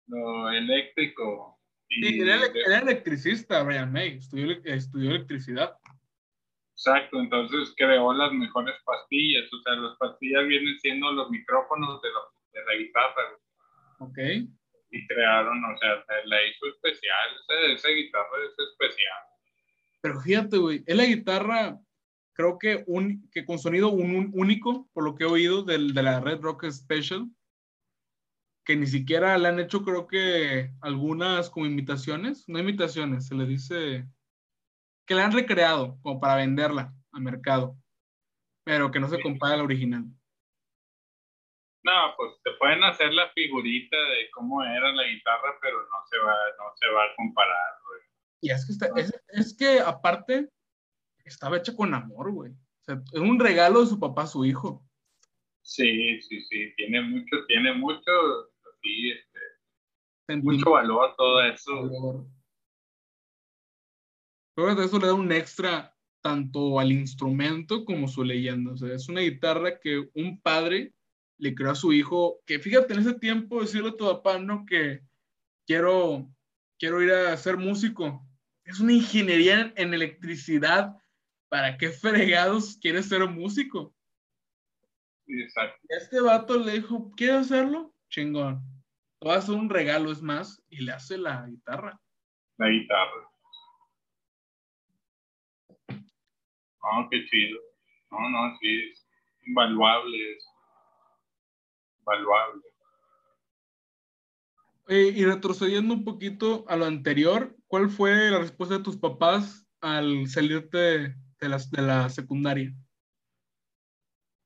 [0.07, 1.59] lo eléctrico.
[1.89, 4.17] Y Sí, era, era electricista, Brian May.
[4.17, 5.77] Estudió, estudió electricidad.
[6.77, 12.09] Exacto, entonces creó las mejores pastillas, o sea, las pastillas vienen siendo los micrófonos de,
[12.09, 13.23] lo- de la guitarra
[13.99, 14.17] Ok.
[14.91, 19.19] y crearon, o sea, la hizo especial, esa, esa guitarra es especial.
[20.01, 21.79] Pero fíjate, güey, es la guitarra,
[22.33, 25.93] creo que, un, que con sonido un, un- único, por lo que he oído del,
[25.93, 27.25] de la Red Rock Special,
[28.65, 33.45] que ni siquiera le han hecho, creo que, algunas como imitaciones, no imitaciones, se le
[33.45, 34.07] dice
[35.05, 37.77] que la han recreado como para venderla al mercado,
[38.63, 40.05] pero que no se compara a la original.
[41.83, 46.17] No, pues te pueden hacer la figurita de cómo era la guitarra, pero no se
[46.17, 48.01] va, no se va a comparar, güey.
[48.41, 50.49] Y es que, está- es, es que aparte,
[51.23, 52.51] estaba hecha con amor, güey.
[52.51, 54.83] O sea, es un regalo de su papá a su hijo.
[55.61, 58.11] Sí, sí, sí, tiene mucho, tiene mucho,
[58.81, 61.75] sí, este, mucho valor todo eso.
[61.75, 62.25] valor.
[64.55, 68.71] Creo que eso le da un extra tanto al instrumento como su leyenda.
[68.71, 70.93] O sea, es una guitarra que un padre
[71.37, 74.65] le creó a su hijo, que fíjate, en ese tiempo decirle a tu papá, no,
[74.65, 75.01] que
[75.67, 76.27] quiero,
[76.79, 78.25] quiero ir a ser músico.
[78.63, 80.95] Es una ingeniería en, electricidad.
[81.49, 83.93] ¿Para qué fregados quieres ser músico?
[85.27, 85.77] Exacto.
[85.87, 87.93] Y Este vato le dijo, ¿quieres hacerlo?
[88.09, 88.61] Chingón.
[89.19, 92.01] Te voy a hacer un regalo, es más, y le hace la guitarra.
[92.57, 93.34] la guitarra.
[96.85, 97.59] No, qué chido.
[98.11, 99.07] No, no, sí, es
[99.45, 100.33] invaluable.
[100.33, 100.45] Es
[101.99, 102.61] invaluable.
[104.87, 109.67] Eh, y retrocediendo un poquito a lo anterior, ¿cuál fue la respuesta de tus papás
[109.81, 112.71] al salirte de la, de la secundaria?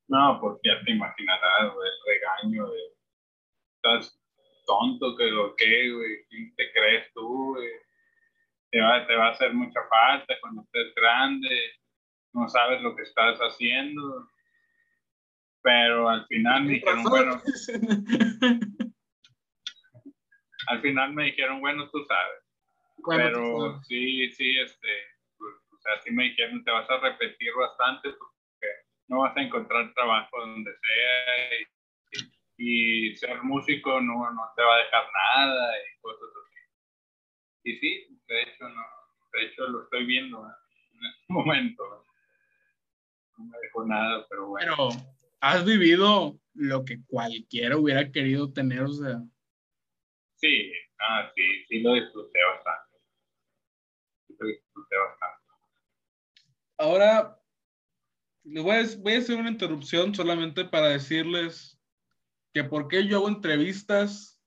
[0.08, 2.80] No, pues ya te imaginarás, el regaño de
[3.76, 4.20] estás
[4.66, 7.70] tonto que lo que, güey, ¿quién te crees tú, güey?
[8.72, 11.50] Te va, te va a hacer mucha falta cuando estés grande,
[12.34, 14.28] no sabes lo que estás haciendo.
[15.62, 17.42] Pero al final me dijeron, bueno,
[20.68, 22.44] al final me dijeron, bueno, tú sabes.
[22.98, 24.88] Bueno, pero sí, sí, este,
[25.38, 28.68] pues, o sea, sí me dijeron, te vas a repetir bastante porque
[29.08, 31.60] no vas a encontrar trabajo donde sea
[32.58, 36.60] y, y ser músico no, no te va a dejar nada y cosas así.
[37.64, 38.84] Y sí, de hecho, no,
[39.34, 40.52] de hecho lo estoy viendo ¿eh?
[40.94, 42.06] en este momento.
[43.40, 43.46] ¿No?
[43.46, 44.76] Me dejó nada, pero bueno.
[44.78, 44.90] pero
[45.40, 49.24] has vivido lo que cualquiera hubiera querido tener, o sea,
[50.40, 52.98] Sí, ah, sí, sí lo disfruté bastante.
[54.28, 55.46] Sí lo disfruté bastante.
[56.78, 57.36] ahora
[58.44, 61.78] les voy a, voy a hacer una interrupción solamente para decirles
[62.54, 64.42] que por qué yo hago entrevistas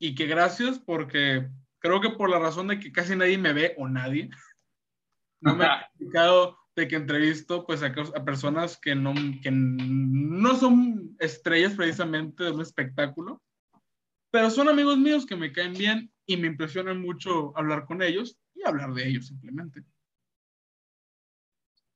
[0.00, 1.48] y que gracias porque
[1.80, 4.30] creo que por la razón de que casi nadie me ve o nadie,
[5.40, 9.12] no me ha explicado de que entrevisto pues a, a personas que no,
[9.42, 13.42] que no son estrellas precisamente de un espectáculo,
[14.30, 18.38] pero son amigos míos que me caen bien y me impresiona mucho hablar con ellos
[18.54, 19.82] y hablar de ellos simplemente.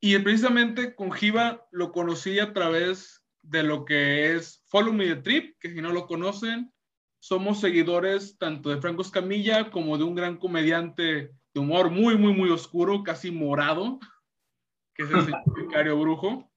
[0.01, 5.17] Y precisamente con Jiva lo conocí a través de lo que es Follow Me the
[5.23, 6.73] Trip, que si no lo conocen,
[7.21, 12.33] somos seguidores tanto de Franco Escamilla como de un gran comediante de humor muy, muy,
[12.33, 14.01] muy oscuro, casi morado,
[14.95, 16.51] que es el señor Vicario Brujo.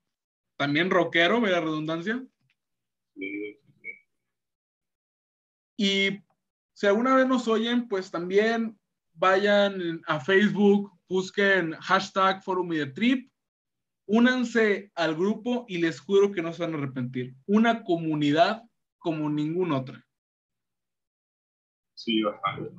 [0.57, 2.25] También rockero, ve la redundancia.
[5.77, 6.21] Y
[6.73, 8.79] si alguna vez nos oyen, pues también
[9.13, 13.31] vayan a Facebook, busquen hashtag Forum y de Trip,
[14.07, 17.35] únanse al grupo y les juro que no se van a arrepentir.
[17.45, 18.63] Una comunidad
[18.97, 20.05] como ninguna otra.
[21.95, 22.71] Sí, bastante.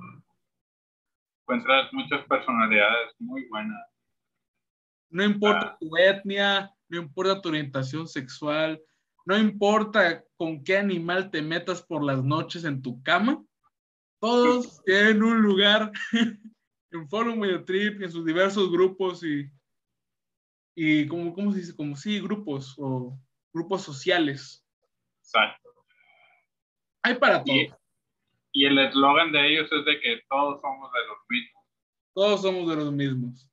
[1.43, 3.96] Encuentras muchas personalidades muy buenas.
[5.11, 8.81] No importa tu etnia, no importa tu orientación sexual,
[9.25, 13.45] no importa con qué animal te metas por las noches en tu cama,
[14.21, 15.93] todos tienen un lugar
[16.91, 19.51] en Follow Me Trip, en sus diversos grupos y,
[20.75, 21.77] y como, ¿cómo se dice?
[21.77, 23.19] Como sí, grupos o
[23.53, 24.65] grupos sociales.
[25.23, 25.71] Exacto.
[27.03, 27.55] Hay para todo.
[27.55, 27.73] Y,
[28.53, 31.65] y el eslogan de ellos es de que todos somos de los mismos.
[32.15, 33.51] Todos somos de los mismos.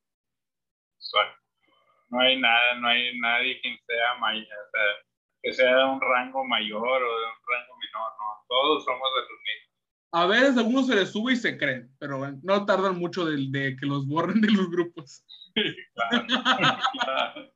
[0.97, 1.42] Exacto.
[2.13, 4.81] No hay nada, no hay nadie que sea mayor, o sea,
[5.41, 8.45] que sea de un rango mayor o de un rango menor, no.
[8.47, 9.73] Todos somos de los mismos.
[10.11, 13.47] A veces a algunos se les sube y se creen, pero no tardan mucho de,
[13.49, 15.25] de que los borren de los grupos.
[15.95, 16.27] claro,
[17.03, 17.53] claro,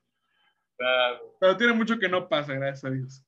[0.75, 1.37] claro.
[1.39, 3.23] Pero tiene mucho que no pasa, gracias a Dios.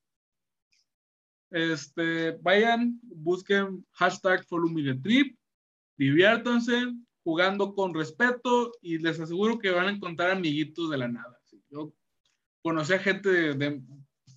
[1.51, 5.37] Este, vayan, busquen hashtag Follow Me the Trip,
[5.95, 6.91] diviértanse
[7.23, 11.39] jugando con respeto y les aseguro que van a encontrar amiguitos de la nada.
[11.69, 11.93] Yo
[12.63, 13.81] conocí a gente de, de,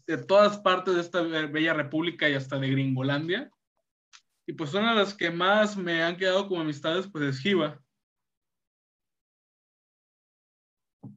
[0.06, 3.50] de todas partes de esta bella república y hasta de Gringolandia.
[4.46, 7.80] Y pues una de las que más me han quedado como amistades, pues es Jiva.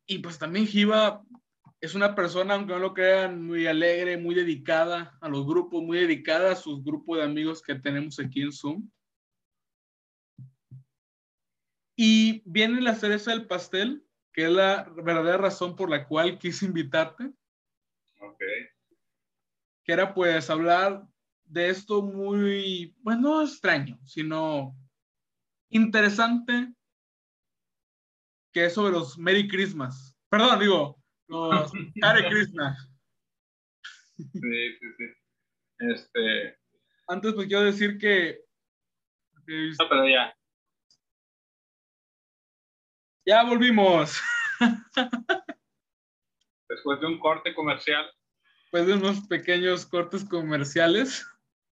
[0.08, 1.24] Y pues también Jiva
[1.82, 6.00] es una persona, aunque no lo crean, muy alegre, muy dedicada a los grupos, muy
[6.00, 8.90] dedicada a sus grupos de amigos que tenemos aquí en Zoom.
[11.96, 16.66] Y viene la cereza del pastel, que es la verdadera razón por la cual quise
[16.66, 17.32] invitarte.
[18.20, 18.42] Ok.
[19.84, 21.08] Que era pues hablar
[21.46, 24.76] de esto muy, bueno, no extraño, sino
[25.70, 26.74] interesante,
[28.52, 30.18] que es sobre los Merry Christmas.
[30.30, 31.72] Perdón, digo, los
[32.02, 32.76] Hare Krishna.
[34.18, 35.06] Sí, sí, sí.
[35.80, 36.58] Este.
[37.08, 38.40] Antes, pues quiero decir que.
[39.48, 40.35] No, pero ya.
[43.26, 44.22] Ya volvimos.
[46.70, 48.06] Después de un corte comercial.
[48.64, 51.28] Después de unos pequeños cortes comerciales.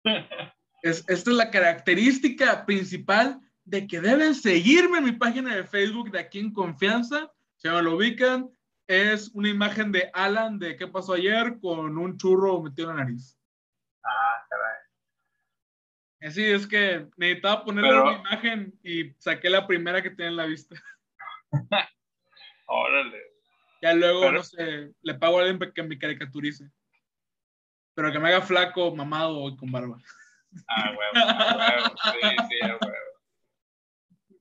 [0.82, 6.10] es, esta es la característica principal de que deben seguirme en mi página de Facebook
[6.10, 7.30] de aquí en confianza.
[7.56, 8.50] Si me lo ubican,
[8.86, 13.04] es una imagen de Alan de qué pasó ayer con un churro metido en la
[13.04, 13.38] nariz.
[14.04, 16.28] Ah, caray.
[16.28, 20.36] Así es que necesitaba ponerle Pero- una imagen y saqué la primera que tenía en
[20.36, 20.76] la vista.
[22.66, 23.18] Órale.
[23.82, 26.70] Ya luego, Pero- no sé, le pago a alguien que me caricaturice.
[27.94, 29.98] Pero que me haga flaco, mamado y con barba.
[30.68, 31.94] Ah, huevo, ah, huevo.
[32.12, 33.12] Sí, sí, a huevo.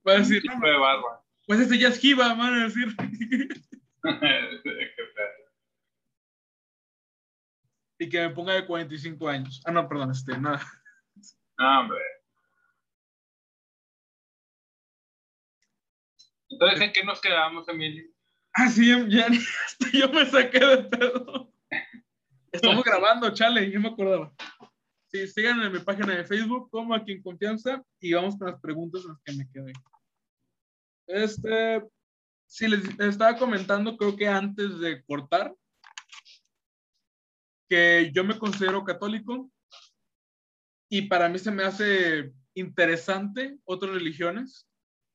[0.08, 1.22] Va a decir, no, de barba.
[1.46, 2.88] pues ese ya es Jiva, van a decir.
[7.98, 9.62] Y que me ponga de 45 años.
[9.64, 10.60] Ah, no, perdón, este, nada.
[11.56, 12.00] No, hombre.
[16.62, 18.04] Entonces, ¿en qué nos quedamos, Emilio?
[18.52, 19.26] Ah, sí, ya,
[19.92, 21.52] yo me saqué de pedo.
[22.52, 24.32] Estamos grabando, chale, yo me acordaba.
[25.08, 28.60] Sí, síganme en mi página de Facebook, como aquí en confianza, y vamos con las
[28.60, 29.72] preguntas en las que me quedé.
[31.08, 31.82] Este,
[32.60, 35.52] les, les estaba comentando, creo que antes de cortar,
[37.68, 39.50] que yo me considero católico
[40.88, 44.68] y para mí se me hace interesante otras religiones.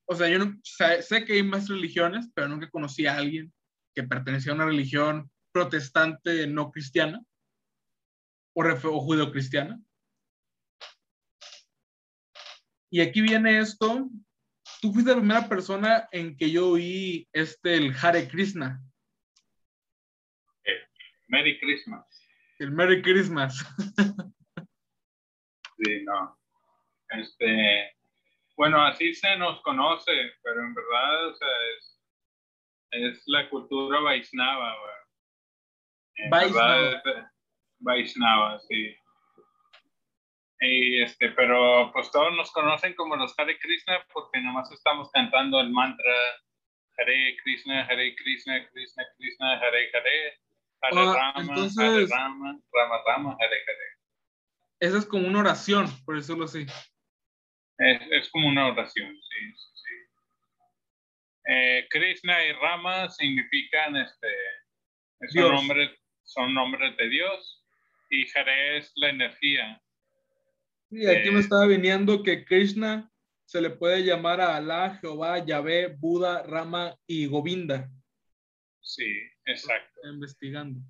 [0.08, 3.52] O sea, yo no, sé, sé que hay más religiones, pero nunca conocí a alguien
[3.94, 7.20] que pertenecía a una religión protestante no cristiana
[8.54, 9.80] o, o judeocristiana.
[12.90, 14.08] Y aquí viene esto.
[14.80, 18.82] Tú fuiste la primera persona en que yo oí este, el Hare Krishna,
[21.28, 22.06] Merry Christmas.
[22.58, 23.64] el Merry Christmas.
[25.80, 26.36] Sí, no.
[27.10, 27.96] Este,
[28.58, 31.48] bueno, así se nos conoce, pero en verdad, o sea,
[31.78, 32.00] es,
[32.90, 34.76] es la cultura Vaisnava,
[36.28, 37.02] Vaisnava.
[37.78, 38.96] Vaisnava, sí.
[40.60, 45.60] Y este, pero pues todos nos conocen como los Hare Krishna porque nomás estamos cantando
[45.60, 46.14] el mantra
[46.98, 50.38] Hare Krishna, Hare Krishna, Krishna Krishna, Hare Hare, Hare
[50.80, 50.90] Ah,
[51.34, 53.88] Rama, Hare Rama, Rama Rama, Hare Hare.
[54.80, 56.66] Esa es como una oración, por decirlo así.
[57.78, 59.94] Es, es como una oración, sí, sí, sí.
[61.50, 64.28] Eh, Krishna y Rama significan, este,
[65.32, 65.90] son nombres,
[66.24, 67.64] son nombres de Dios
[68.10, 69.82] y Hare es la energía.
[70.90, 73.10] Y aquí Eh, me estaba viniendo que Krishna
[73.44, 77.90] se le puede llamar a Alá, Jehová, Yahvé, Buda, Rama y Govinda.
[78.82, 79.90] Sí, exacto.
[79.96, 80.80] Estoy investigando.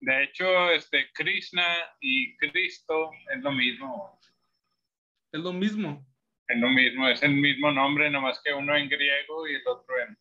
[0.00, 1.66] De hecho, este, Krishna
[2.00, 4.18] y Cristo es lo mismo.
[5.32, 6.06] Es lo mismo.
[6.48, 9.94] Es lo mismo, es el mismo nombre, nomás que uno en griego y el otro
[10.00, 10.18] en...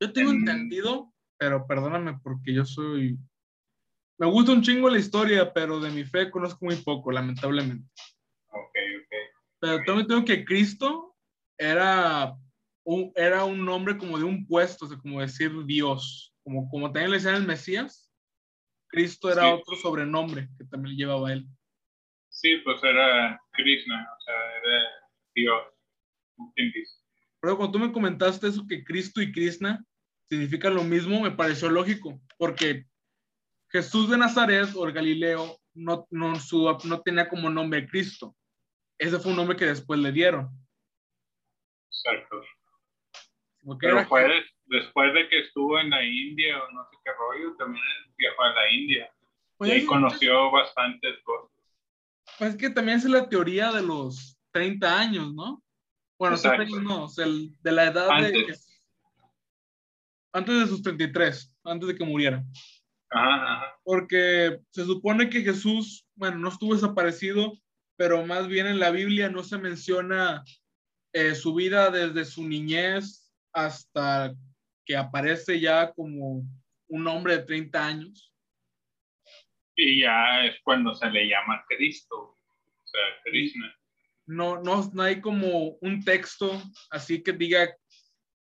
[0.00, 3.18] Yo tengo en- entendido, pero perdóname porque yo soy...
[4.18, 7.88] Me gusta un chingo la historia, pero de mi fe conozco muy poco, lamentablemente.
[8.48, 9.14] Ok, ok.
[9.60, 11.16] Pero también tengo que Cristo
[11.56, 12.34] era
[12.84, 16.34] un, era un nombre como de un puesto, o sea, como decir Dios.
[16.42, 18.10] Como, como también le decían el Mesías,
[18.88, 19.48] Cristo era Sí.
[19.52, 21.46] otro sobrenombre que también llevaba él.
[22.28, 24.88] Sí, pues era Krishna, o sea, era
[25.40, 25.62] Dios.
[26.54, 26.94] ¿Quién dice?
[27.40, 29.84] Pero cuando tú me comentaste eso que Cristo y Krishna
[30.28, 32.84] significan lo mismo, me pareció lógico, porque
[33.70, 38.34] Jesús de Nazaret o el Galileo no, no, su, no tenía como nombre Cristo.
[38.98, 40.48] Ese fue un nombre que después le dieron.
[41.90, 42.42] Exacto.
[43.80, 47.10] Pero era- fue des- después de que estuvo en la India o no sé qué
[47.18, 47.84] rollo, también
[48.16, 49.12] viajó a la India.
[49.56, 51.50] pues, y ahí es- conoció bastantes cosas.
[52.38, 55.62] pues es que también es la teoría de los 30 años, ¿no?
[56.18, 56.56] Bueno, Exacto.
[56.56, 58.26] 30 años no, o sea, el- de la edad de...
[58.26, 58.82] Antes.
[60.32, 62.44] Antes de sus 33, antes de que muriera.
[63.10, 63.80] Ajá, ajá.
[63.84, 67.54] porque se supone que Jesús, bueno, no estuvo desaparecido,
[67.96, 70.44] pero más bien en la Biblia no se menciona
[71.14, 74.34] eh, su vida desde su niñez hasta
[74.84, 76.42] que aparece ya como
[76.88, 78.32] un hombre de 30 años.
[79.76, 82.36] Y ya es cuando se le llama Cristo, o
[82.84, 83.74] sea, Krishna.
[84.28, 87.74] No, no, no hay como un texto así que diga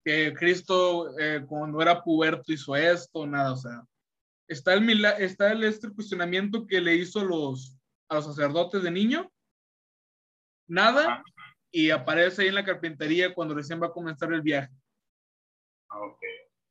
[0.03, 3.83] que Cristo eh, cuando era puberto hizo esto, nada, o sea,
[4.49, 7.77] está el, está el este cuestionamiento que le hizo los,
[8.09, 9.31] a los sacerdotes de niño,
[10.67, 11.23] nada,
[11.71, 14.73] y aparece ahí en la carpintería cuando recién va a comenzar el viaje,
[15.91, 16.23] Ok.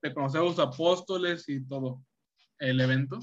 [0.01, 2.03] de conocer a los apóstoles y todo
[2.57, 3.19] el evento.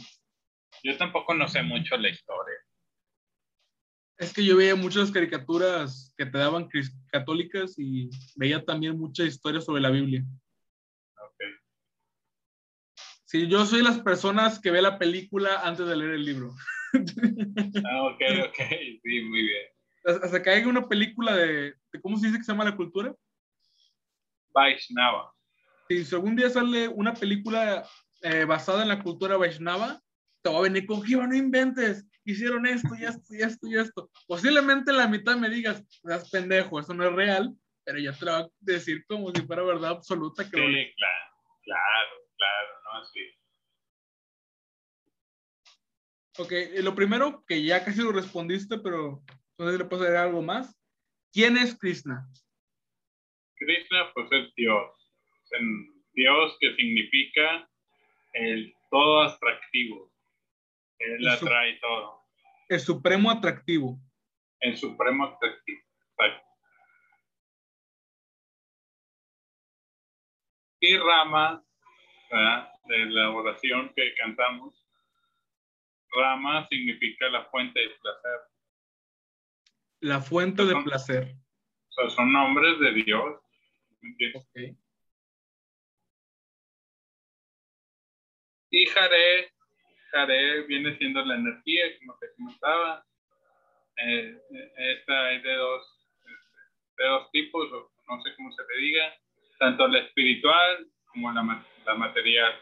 [0.84, 2.63] Yo tampoco no sé mucho la historia.
[4.18, 6.68] Es que yo veía muchas caricaturas que te daban
[7.10, 10.24] católicas y veía también mucha historia sobre la Biblia.
[11.16, 11.40] Ok.
[13.24, 16.54] Sí, yo soy las personas que ve la película antes de leer el libro.
[16.94, 18.56] Ah, ok, ok.
[19.02, 19.66] Sí, muy bien.
[20.22, 23.12] Hasta que haya una película de, de- ¿cómo se dice que se llama la cultura?
[24.52, 25.32] Vaishnava.
[25.88, 27.84] Si algún día sale una película
[28.22, 30.00] eh, basada en la cultura Vaishnava,
[30.44, 33.78] te va a venir con Giva, no inventes, hicieron esto y esto y esto y
[33.78, 34.10] esto.
[34.26, 38.26] Posiblemente en la mitad me digas, estás pendejo, eso no es real, pero ya te
[38.26, 40.84] lo va a decir como si fuera verdad absoluta que lo leí.
[40.84, 43.20] Sí, claro, claro, claro, no, sí.
[46.36, 49.22] Ok, eh, lo primero, que ya casi lo respondiste, pero
[49.56, 50.78] no sé si le puedo agregar algo más.
[51.32, 52.28] ¿Quién es Krishna?
[53.56, 54.90] Krishna, pues es Dios.
[55.52, 55.60] Es
[56.12, 57.66] Dios que significa
[58.34, 60.13] el todo atractivo.
[60.98, 62.24] Él atrae todo.
[62.68, 63.98] El supremo atractivo.
[64.60, 65.80] El supremo atractivo.
[66.10, 66.46] Exacto.
[70.80, 71.64] Y Rama,
[72.30, 72.74] ¿verdad?
[72.86, 74.86] de la oración que cantamos,
[76.12, 78.40] Rama significa la fuente del placer.
[80.00, 81.34] La fuente de placer.
[81.88, 83.40] O sea, son nombres de Dios.
[84.00, 84.42] ¿me entiendes?
[84.42, 84.78] Ok.
[88.70, 89.53] Y Jare,
[90.14, 93.04] Jare viene siendo la energía, como te comentaba.
[93.96, 96.06] Eh, eh, esta es de dos,
[96.96, 97.68] de dos tipos,
[98.08, 99.14] no sé cómo se le diga,
[99.58, 102.54] tanto la espiritual como la, la material.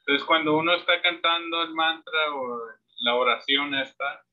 [0.00, 2.60] Entonces, cuando uno está cantando el mantra o
[3.02, 4.24] la oración esta,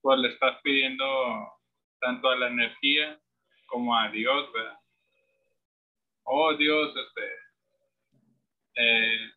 [0.00, 1.52] pues le estás pidiendo
[2.00, 3.18] tanto a la energía
[3.66, 4.78] como a Dios, ¿verdad?
[6.24, 7.32] Oh Dios, este,
[8.76, 9.30] eh,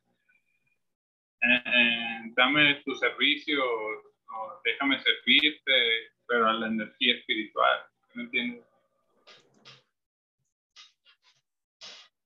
[1.42, 5.72] eh, eh, dame tu servicio o, déjame servirte,
[6.28, 7.80] pero a la energía espiritual,
[8.14, 8.66] ¿me entiendes?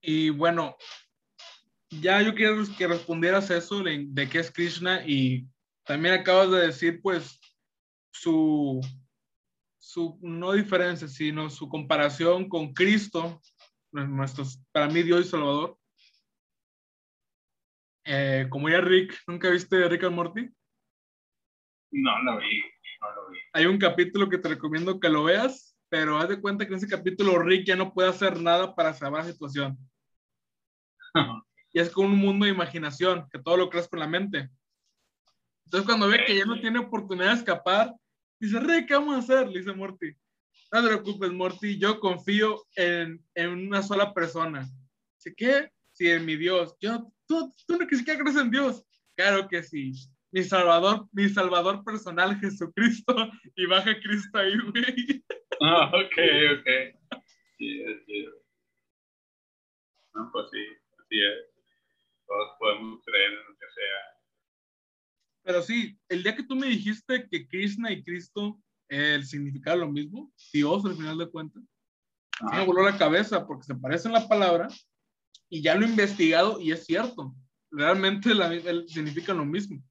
[0.01, 0.76] Y bueno,
[1.89, 5.45] ya yo quiero que respondieras eso de, de qué es Krishna y
[5.86, 7.39] también acabas de decir pues
[8.12, 8.82] su,
[9.78, 13.41] su no diferencia, sino su comparación con Cristo,
[13.91, 15.78] nuestros, para mí Dios y Salvador.
[18.04, 20.49] Eh, como ya Rick, ¿nunca viste Rick and Morty?
[21.91, 22.62] No lo vi,
[23.02, 23.39] no lo vi.
[23.54, 26.78] Hay un capítulo que te recomiendo que lo veas, pero haz de cuenta que en
[26.78, 29.78] ese capítulo Rick ya no puede hacer nada para salvar la situación.
[31.74, 34.49] y es como un mundo de imaginación, que todo lo creas con la mente.
[35.66, 37.93] Entonces cuando ve que ya no tiene oportunidad de escapar,
[38.39, 39.47] dice, Rick, ¿qué vamos a hacer?
[39.47, 40.14] Le dice Morty.
[40.72, 44.68] No te preocupes, Morty, yo confío en, en una sola persona.
[45.18, 45.72] Dice, ¿qué?
[45.91, 46.76] Sí, en mi Dios.
[46.80, 48.86] Yo, tú, tú no que siquiera crees en Dios.
[49.15, 49.93] Claro que sí.
[50.32, 53.15] mi salvador, mi salvador personal, Jesucristo,
[53.55, 55.23] y baja Cristo ahí, güey.
[55.63, 56.17] Ah, ok,
[56.57, 56.67] ok.
[57.59, 58.25] Sí, sí.
[60.15, 60.65] No, pues sí,
[60.97, 61.53] así es.
[62.25, 63.99] Todos podemos creer en lo que sea.
[65.43, 68.59] Pero sí, el día que tú me dijiste que Krishna y Cristo
[68.89, 71.63] el significado lo mismo, Dios al final de cuentas,
[72.51, 74.67] me voló la cabeza porque se parece en la palabra
[75.52, 77.36] y ya lo he investigado y es cierto,
[77.70, 78.49] realmente la,
[78.88, 79.84] significa lo mismo.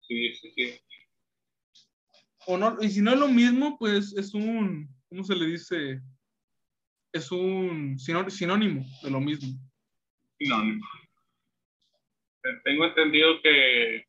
[0.00, 0.80] Sí, sí, sí.
[2.46, 6.02] O no, y si no es lo mismo, pues es un, ¿cómo se le dice?
[7.12, 9.56] Es un sinónimo de lo mismo.
[10.36, 10.84] Sinónimo.
[12.64, 14.04] Tengo entendido que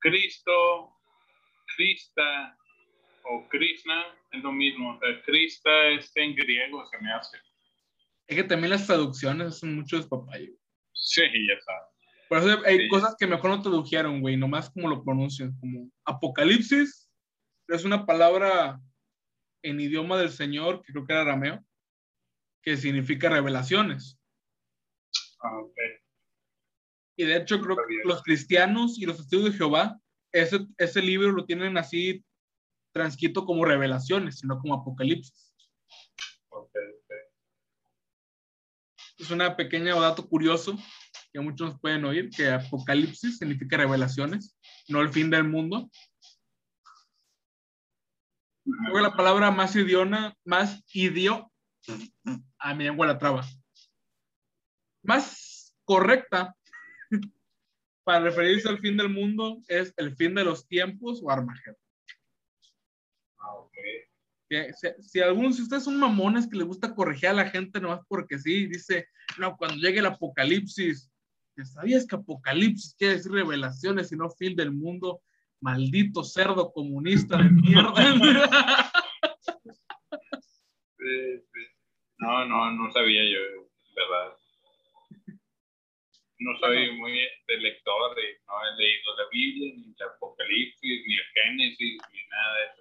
[0.00, 0.92] Cristo
[1.76, 2.58] Krista
[3.24, 4.98] o Krishna es lo mismo.
[5.02, 7.38] El Krista es en griego, se me hace.
[8.30, 10.52] Es que también las traducciones son mucho despapayo.
[10.92, 11.90] Sí, ya sabes.
[12.28, 17.10] Por eso hay cosas que mejor no tradujeron, güey, nomás como lo pronuncian, como Apocalipsis,
[17.66, 18.80] es una palabra
[19.64, 21.64] en idioma del Señor, que creo que era arameo,
[22.62, 24.16] que significa revelaciones.
[25.42, 25.76] Ah, ok.
[27.16, 30.00] Y de hecho creo que los cristianos y los testigos de Jehová
[30.30, 32.24] ese, ese libro lo tienen así
[32.92, 35.52] transcrito como revelaciones, sino como apocalipsis.
[39.20, 40.78] Es una pequeña dato curioso
[41.30, 44.56] que muchos pueden oír, que apocalipsis significa revelaciones,
[44.88, 45.90] no el fin del mundo.
[48.64, 51.52] Luego la palabra más idioma, más idio,
[52.58, 53.46] a mi lengua la traba.
[55.02, 56.56] Más correcta
[58.04, 61.76] para referirse al fin del mundo es el fin de los tiempos o Armagedón.
[63.38, 63.68] Ah,
[64.50, 68.00] Si, si, algunos si ustedes son mamones que les gusta corregir a la gente nomás
[68.08, 69.06] porque sí, dice,
[69.38, 71.08] no, cuando llegue el apocalipsis,
[71.62, 75.22] ¿sabías que apocalipsis quiere decir revelaciones y no fin del mundo?
[75.60, 78.92] Maldito cerdo comunista de mierda.
[82.18, 84.36] No, no, no sabía yo, verdad
[86.40, 87.12] no soy muy
[87.46, 92.56] de lector, no he leído la Biblia, ni el Apocalipsis, ni el Génesis, ni nada
[92.56, 92.79] de eso.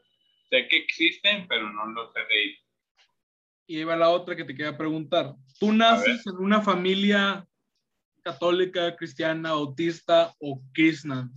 [0.49, 2.57] Sé que existen, pero no los he leído.
[3.67, 5.35] Y ahí va la otra que te quería preguntar.
[5.59, 7.47] ¿Tú naces en una familia
[8.23, 11.29] católica, cristiana, autista o krishna?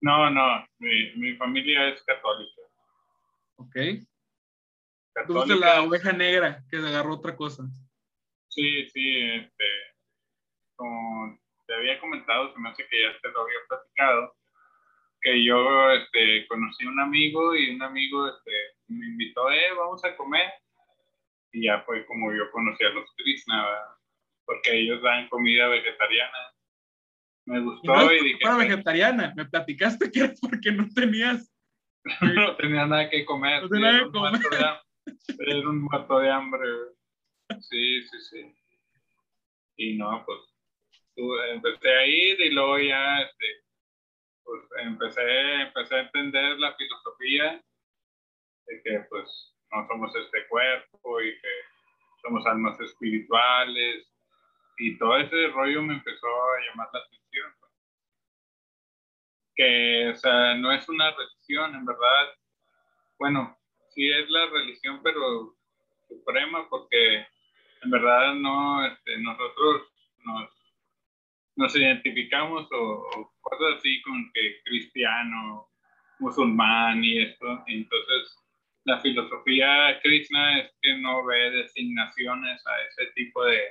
[0.00, 2.62] No, no, mi, mi, familia es católica.
[3.56, 3.76] Ok.
[5.14, 5.54] Católica.
[5.54, 7.64] la oveja negra que agarró otra cosa.
[8.48, 9.64] Sí, sí, este,
[10.74, 14.36] como te había comentado, se me hace que ya te lo había platicado,
[15.24, 18.52] que yo este, conocí a un amigo y un amigo este,
[18.88, 20.52] me invitó, eh, vamos a comer.
[21.50, 23.66] Y ya fue como yo conocí a los Krishna,
[24.44, 26.38] porque ellos dan comida vegetariana.
[27.46, 28.38] Me gustó y, dije...
[28.42, 31.50] Para vegetariana, me platicaste que era porque no tenías...
[32.20, 33.62] no tenía nada que comer.
[33.62, 34.40] No tenía nada que comer.
[35.38, 36.68] Era un muerto de hambre.
[37.60, 38.54] Sí, sí, sí.
[39.76, 40.40] Y no, pues
[41.52, 43.63] empecé a ir y luego ya este,
[44.44, 47.62] pues, empecé, empecé a entender la filosofía
[48.66, 51.48] de que pues no somos este cuerpo y que
[52.22, 54.06] somos almas espirituales
[54.78, 57.54] y todo ese rollo me empezó a llamar la atención.
[57.60, 57.72] Pues.
[59.56, 62.34] Que, o sea, no es una religión, en verdad.
[63.18, 63.56] Bueno,
[63.90, 65.54] sí es la religión, pero
[66.08, 67.26] suprema, porque
[67.82, 69.82] en verdad no, este, nosotros
[70.24, 70.50] nos
[71.56, 75.68] nos identificamos o, cosas así con que cristiano,
[76.18, 77.62] musulmán y esto.
[77.66, 78.36] Entonces,
[78.84, 83.62] la filosofía Krishna es que no ve designaciones a ese tipo de,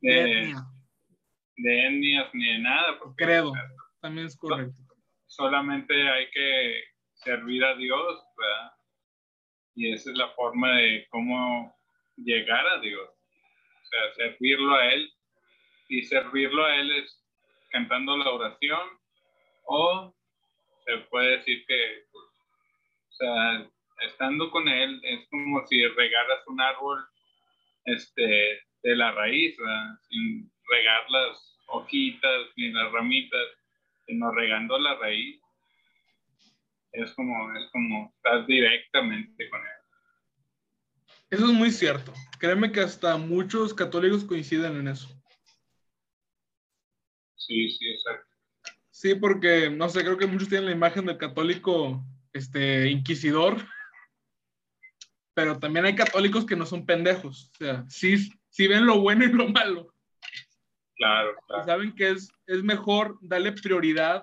[0.00, 0.54] de,
[1.56, 2.98] de etnias ni de nada.
[2.98, 3.52] Porque, Creo,
[4.00, 4.74] también es correcto.
[5.26, 6.84] Solamente hay que
[7.14, 8.72] servir a Dios, ¿verdad?
[9.74, 11.74] Y esa es la forma de cómo
[12.16, 13.08] llegar a Dios.
[13.08, 15.10] O sea, servirlo a Él
[15.88, 17.22] y servirlo a Él es
[17.70, 18.80] cantando la oración
[19.64, 20.14] o
[20.84, 23.66] se puede decir que, o sea,
[24.00, 27.04] estando con Él es como si regaras un árbol
[27.84, 29.56] este, de la raíz,
[30.08, 33.46] sin regar las hojitas ni las ramitas,
[34.06, 35.40] sino regando la raíz.
[36.92, 39.82] Es como, es como estás directamente con Él.
[41.30, 42.12] Eso es muy cierto.
[42.38, 45.08] Créeme que hasta muchos católicos coinciden en eso.
[47.46, 48.28] Sí, sí, exacto.
[48.90, 53.56] Sí, porque, no sé, creo que muchos tienen la imagen del católico este, inquisidor,
[55.34, 59.24] pero también hay católicos que no son pendejos, o sea, sí, sí ven lo bueno
[59.24, 59.92] y lo malo.
[60.96, 61.64] Claro, claro.
[61.64, 64.22] saben que es, es mejor darle prioridad,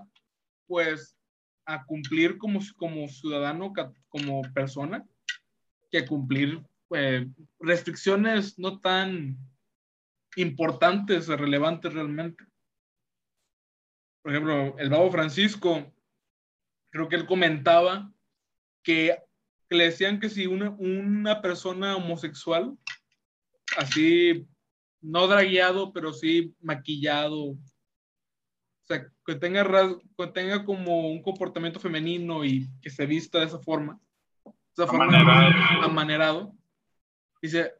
[0.67, 1.17] pues,
[1.65, 3.73] a cumplir como, como ciudadano,
[4.07, 5.03] como persona,
[5.91, 6.61] que cumplir
[6.95, 7.27] eh,
[7.59, 9.37] restricciones no tan
[10.35, 12.43] importantes o relevantes realmente.
[14.21, 15.91] Por ejemplo, el Babo Francisco,
[16.89, 18.11] creo que él comentaba
[18.83, 19.17] que,
[19.69, 22.77] que le decían que si una, una persona homosexual,
[23.77, 24.47] así
[25.01, 27.51] no dragueado, pero sí maquillado.
[27.51, 27.57] O
[28.83, 29.63] sea, que tenga,
[30.17, 33.99] que tenga como un comportamiento femenino y que se vista de esa forma.
[34.75, 36.55] De esa forma amanerado.
[37.41, 37.73] Dice,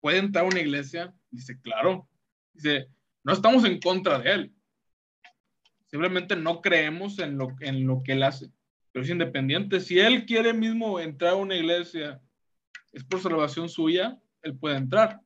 [0.00, 1.14] ¿puede entrar a una iglesia?
[1.30, 2.08] Dice, claro.
[2.52, 2.88] Dice,
[3.22, 4.53] no estamos en contra de él.
[5.94, 8.50] Simplemente no creemos en lo, en lo que él hace.
[8.90, 9.78] Pero es independiente.
[9.78, 12.20] Si él quiere mismo entrar a una iglesia,
[12.90, 15.20] es por salvación suya, él puede entrar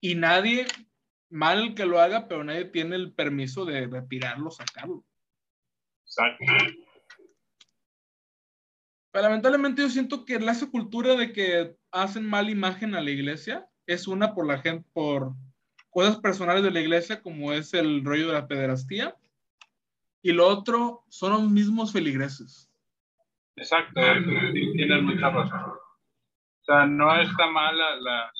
[0.00, 0.68] y nadie,
[1.30, 5.04] mal que lo haga, pero nadie tiene el permiso de retirarlo, sacarlo.
[6.04, 6.44] Exacto.
[9.10, 13.68] Pero lamentablemente yo siento que la cultura de que hacen mala imagen a la iglesia
[13.84, 15.34] es una por la gente, por
[15.90, 19.16] cosas personales de la iglesia, como es el rollo de la pederastía,
[20.22, 22.70] y lo otro son los mismos feligreses.
[23.56, 24.00] Exacto,
[24.52, 25.60] tienes mucha razón.
[25.60, 28.32] O sea, no está mala la,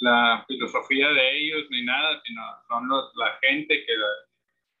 [0.00, 3.92] la filosofía de ellos ni nada, sino son los, la gente que,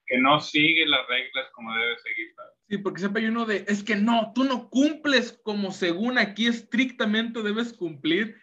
[0.06, 2.34] que no sigue las reglas como debe seguir.
[2.68, 6.46] Sí, porque siempre hay uno de, es que no, tú no cumples como según aquí
[6.46, 8.36] estrictamente debes cumplir.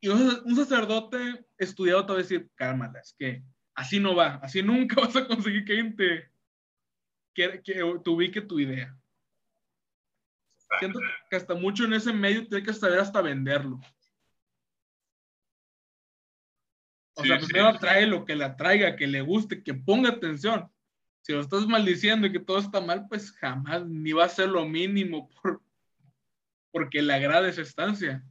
[0.00, 4.62] Y un, sacerdote estudiado te va a decir, cálmala, es que así no va, así
[4.62, 6.31] nunca vas a conseguir que alguien te,
[7.34, 8.96] que, que te ubique tu idea.
[10.78, 13.80] Siento que hasta mucho en ese medio tienes que saber hasta venderlo.
[17.14, 20.70] O sea, primero atrae lo que le atraiga, que le guste, que ponga atención.
[21.22, 24.48] Si lo estás maldiciendo y que todo está mal, pues jamás ni va a ser
[24.48, 25.62] lo mínimo por,
[26.72, 28.24] porque le agrade esa estancia.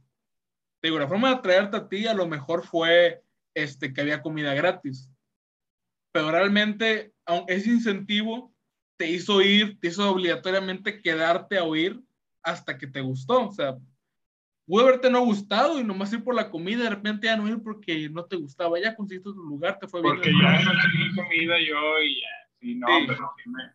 [0.82, 3.22] digo, la forma de atraerte a ti a lo mejor fue
[3.54, 5.08] este, que había comida gratis.
[6.12, 7.14] Pero realmente
[7.46, 8.51] ese incentivo
[9.02, 12.00] te hizo ir, te hizo obligatoriamente quedarte a oír
[12.40, 13.48] hasta que te gustó.
[13.48, 13.76] O sea,
[14.64, 17.60] pudo haberte no gustado y nomás ir por la comida, de repente ya no ir
[17.64, 20.14] porque no te gustaba, ya conseguiste tu lugar, te fue bien.
[20.14, 22.28] Porque ya conseguí comida yo y ya,
[22.60, 23.72] sí, no, pero sí me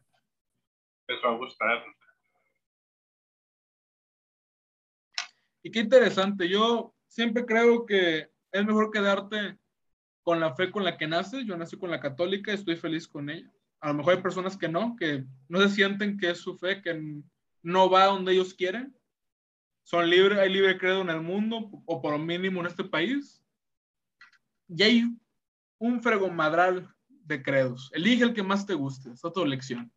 [1.05, 1.83] empezó a gustar.
[5.61, 9.57] Y qué interesante, yo siempre creo que es mejor quedarte
[10.23, 13.29] con la fe con la que naces, yo nací con la católica, estoy feliz con
[13.29, 13.51] ella.
[13.79, 16.81] A lo mejor hay personas que no, que no se sienten que es su fe,
[16.81, 17.21] que
[17.61, 18.97] no va donde ellos quieren,
[19.83, 23.41] son libres, hay libre credo en el mundo, o por lo mínimo en este país.
[24.67, 25.03] Y hay
[25.77, 27.89] un fregomadral de credos.
[27.93, 29.89] Elige el que más te guste, es otra elección.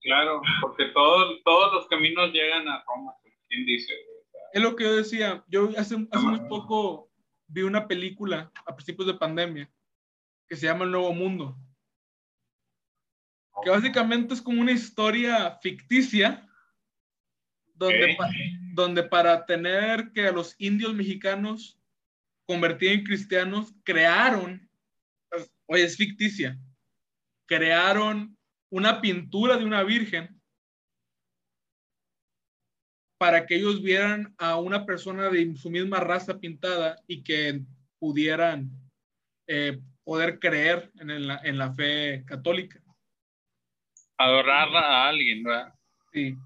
[0.00, 3.12] Claro, porque todos, todos los caminos llegan a Roma,
[3.48, 3.92] ¿quién dice?
[4.54, 7.10] Es lo que yo decía, yo hace, hace muy poco
[7.46, 9.70] vi una película a principios de pandemia
[10.48, 11.58] que se llama El Nuevo Mundo,
[13.62, 16.46] que básicamente es como una historia ficticia
[17.74, 18.16] donde,
[18.74, 21.78] donde para tener que a los indios mexicanos
[22.46, 24.68] convertir en cristianos, crearon,
[25.66, 26.58] oye, es ficticia,
[27.46, 28.36] crearon
[28.70, 30.40] una pintura de una virgen
[33.18, 37.62] para que ellos vieran a una persona de su misma raza pintada y que
[37.98, 38.70] pudieran
[39.46, 42.82] eh, poder creer en la, en la fe católica.
[44.20, 45.74] Adorarla a alguien, ¿verdad?
[46.12, 46.36] Sí.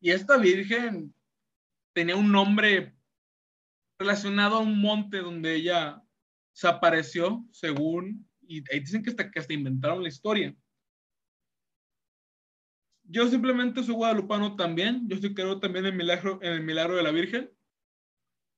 [0.00, 1.14] Y esta virgen
[1.92, 2.94] tenía un nombre
[3.98, 6.02] relacionado a un monte donde ella
[6.52, 10.56] se apareció, según, y ahí dicen que hasta, que hasta inventaron la historia.
[13.02, 16.96] Yo simplemente soy guadalupano también, yo estoy creo también en el milagro, en el milagro
[16.96, 17.50] de la Virgen,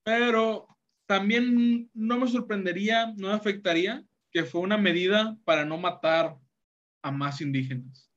[0.03, 0.67] pero
[1.07, 6.37] también no me sorprendería, no me afectaría que fue una medida para no matar
[7.01, 8.10] a más indígenas.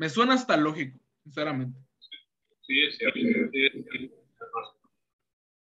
[0.00, 1.78] Me suena hasta lógico, sinceramente.
[2.62, 3.18] Sí, es cierto.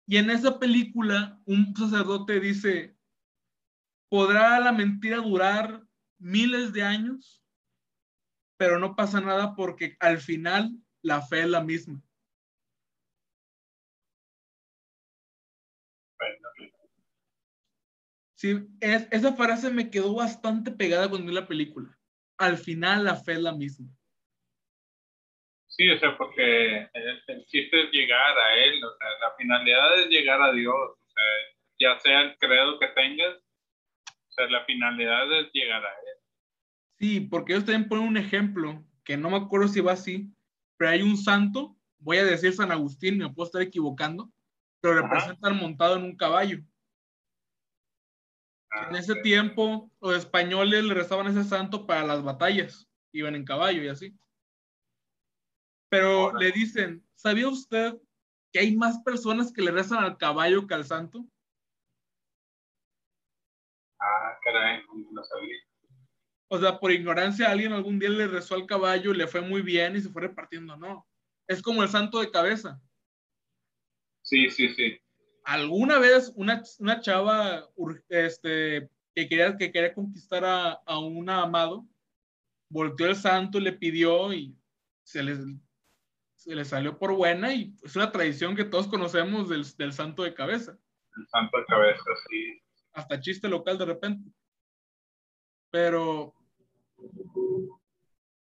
[0.06, 2.94] Y en esa película, un sacerdote dice,
[4.10, 5.82] ¿podrá la mentira durar
[6.18, 7.42] miles de años?
[8.58, 12.02] Pero no pasa nada porque al final la fe es la misma.
[18.34, 21.98] Sí, esa frase me quedó bastante pegada cuando vi la película.
[22.36, 23.88] Al final la fe es la misma.
[25.78, 30.08] Sí, o sea, porque el, chiste es llegar a Él, o sea, la finalidad es
[30.08, 31.22] llegar a Dios, o sea,
[31.78, 36.18] ya sea el credo que tengas, o sea, la finalidad es llegar a él.
[36.98, 40.28] Sí, porque ellos también ponen un ejemplo, que no me acuerdo si va así,
[40.76, 44.32] pero hay un santo, voy a decir San Agustín, me puedo estar equivocando,
[44.80, 46.58] pero representan montado en un caballo.
[48.90, 53.36] en ese ah, tiempo, los españoles le rezaban a ese santo para las batallas, iban
[53.36, 54.18] en caballo y así.
[55.88, 57.94] Pero le dicen, ¿sabía usted
[58.52, 61.26] que hay más personas que le rezan al caballo que al santo?
[64.00, 65.56] Ah, caray, no sabía.
[66.50, 69.96] O sea, por ignorancia alguien algún día le rezó al caballo, le fue muy bien
[69.96, 71.06] y se fue repartiendo, no.
[71.46, 72.80] Es como el santo de cabeza.
[74.22, 74.98] Sí, sí, sí.
[75.44, 77.68] Alguna vez una, una chava
[78.08, 81.86] este, que, quería, que quería conquistar a, a un amado,
[82.70, 84.54] volteó el santo, le pidió y
[85.04, 85.38] se les,
[86.54, 90.34] le salió por buena y es una tradición que todos conocemos del, del santo de
[90.34, 90.78] cabeza.
[91.16, 92.62] El santo de cabeza, sí.
[92.92, 94.30] Hasta chiste local de repente.
[95.70, 96.34] Pero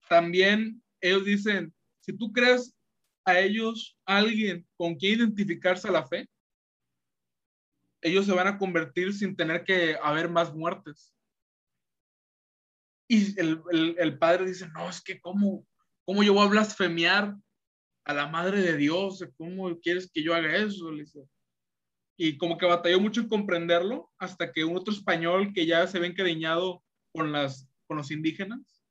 [0.09, 2.77] también ellos dicen, si tú crees
[3.25, 6.29] a ellos alguien con quien identificarse a la fe,
[8.03, 11.15] ellos se van a convertir sin tener que haber más muertes.
[13.09, 13.63] Y el,
[13.99, 15.67] el, padre dice, no, es que cómo,
[16.05, 17.37] cómo yo voy a blasfemiar
[18.05, 20.91] a la madre de Dios, ¿cómo quieres que yo haga eso?
[22.17, 25.99] Y como que batalló mucho en comprenderlo hasta que un otro español que ya se
[25.99, 26.83] ve encariñado
[27.13, 28.83] con, las, con los indígenas,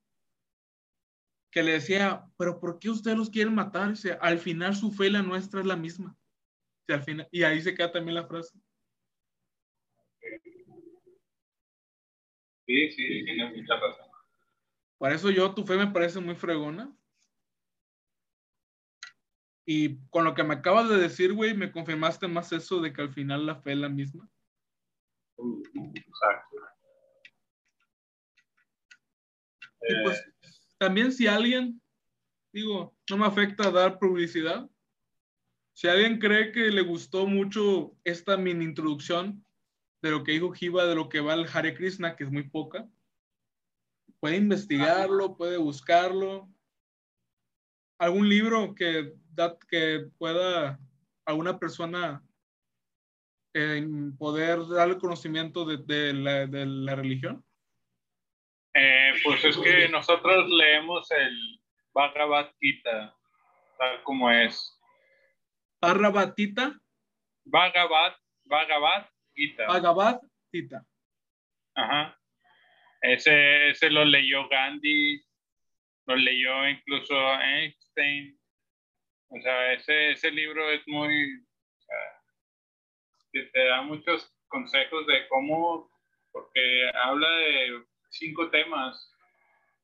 [1.52, 3.90] que le decía, pero ¿por qué ustedes los quieren matar?
[3.90, 6.16] Dice, al final su fe y la nuestra es la misma.
[6.88, 8.58] al final, y ahí se queda también la frase.
[12.66, 14.06] Sí, sí, tiene mucha razón.
[15.00, 16.96] Por eso yo, tu fe me parece muy fregona.
[19.72, 23.04] Y con lo que me acabas de decir, güey, me confirmaste más eso de que
[23.04, 24.28] al final la fe es la misma.
[25.94, 26.58] Exacto.
[29.88, 30.26] Y pues
[30.80, 31.80] también si alguien,
[32.52, 34.68] digo, no me afecta dar publicidad.
[35.74, 39.46] Si alguien cree que le gustó mucho esta mini introducción
[40.02, 42.50] de lo que dijo Jiva, de lo que va el Hare Krishna, que es muy
[42.50, 42.90] poca,
[44.20, 46.50] puede investigarlo, puede buscarlo.
[48.00, 49.14] Algún libro que,
[49.70, 50.80] que pueda
[51.26, 52.24] alguna persona
[53.54, 53.86] eh,
[54.18, 57.44] poder darle conocimiento de, la, de la religión.
[58.74, 61.62] Eh, pues es que nosotros leemos el
[61.94, 63.16] Bhagavad Gita,
[63.78, 64.80] tal como es.
[65.82, 66.80] ¿Bhagavad Gita?
[67.46, 68.14] Bhagavad,
[68.46, 69.68] Bhagavad Gita.
[69.68, 70.20] Bhagavad
[70.52, 70.86] Gita.
[71.76, 72.18] Ajá.
[73.02, 75.24] Ese, ese lo leyó Gandhi,
[76.06, 78.39] lo leyó incluso Einstein.
[79.30, 81.38] O sea, ese, ese libro es muy...
[81.38, 85.90] O sea, te da muchos consejos de cómo,
[86.32, 89.14] porque habla de cinco temas.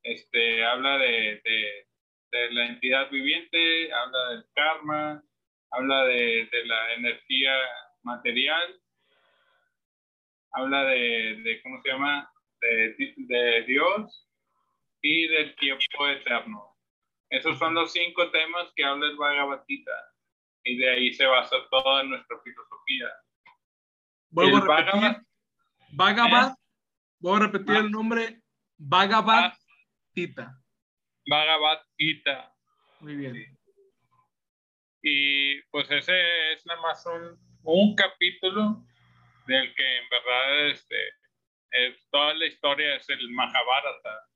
[0.04, 5.24] Este, habla de, de, la entidad viviente, habla del karma,
[5.72, 7.56] habla de, de la energía
[8.04, 8.80] material,
[10.52, 12.32] habla de, de ¿cómo se llama?
[12.62, 14.28] De, Dios
[15.02, 16.75] y del tiempo eterno.
[17.36, 19.92] Esos son los cinco temas que habla el Bhagavad Gita
[20.64, 23.08] y de ahí se basa toda nuestra filosofía.
[24.30, 25.22] Vuelvo a repetir.
[25.92, 26.56] Bhagavad
[27.20, 28.42] Voy a repetir el nombre,
[28.78, 29.54] Bhagavad
[30.14, 30.58] Gita.
[31.28, 32.54] Bhagavad Gita.
[33.02, 33.58] Muy bien.
[35.02, 38.82] Y pues ese es nada más un, un capítulo
[39.48, 40.96] del que en verdad este,
[42.12, 44.30] toda la historia es el Mahabharata.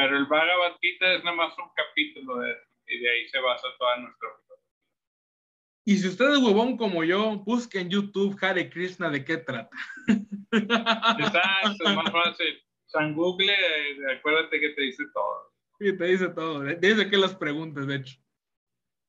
[0.00, 3.68] Pero el Bhagavad Gita es nada más un capítulo de, y de ahí se basa
[3.78, 4.28] toda nuestra.
[5.84, 9.76] Y si usted es huevón como yo, busque en YouTube Hare Krishna de qué trata.
[10.52, 12.62] Exacto, es más fácil.
[12.86, 15.52] San Google, eh, acuérdate que te dice todo.
[15.78, 16.62] Sí, te dice todo.
[16.62, 18.16] Dice que las preguntas, de hecho.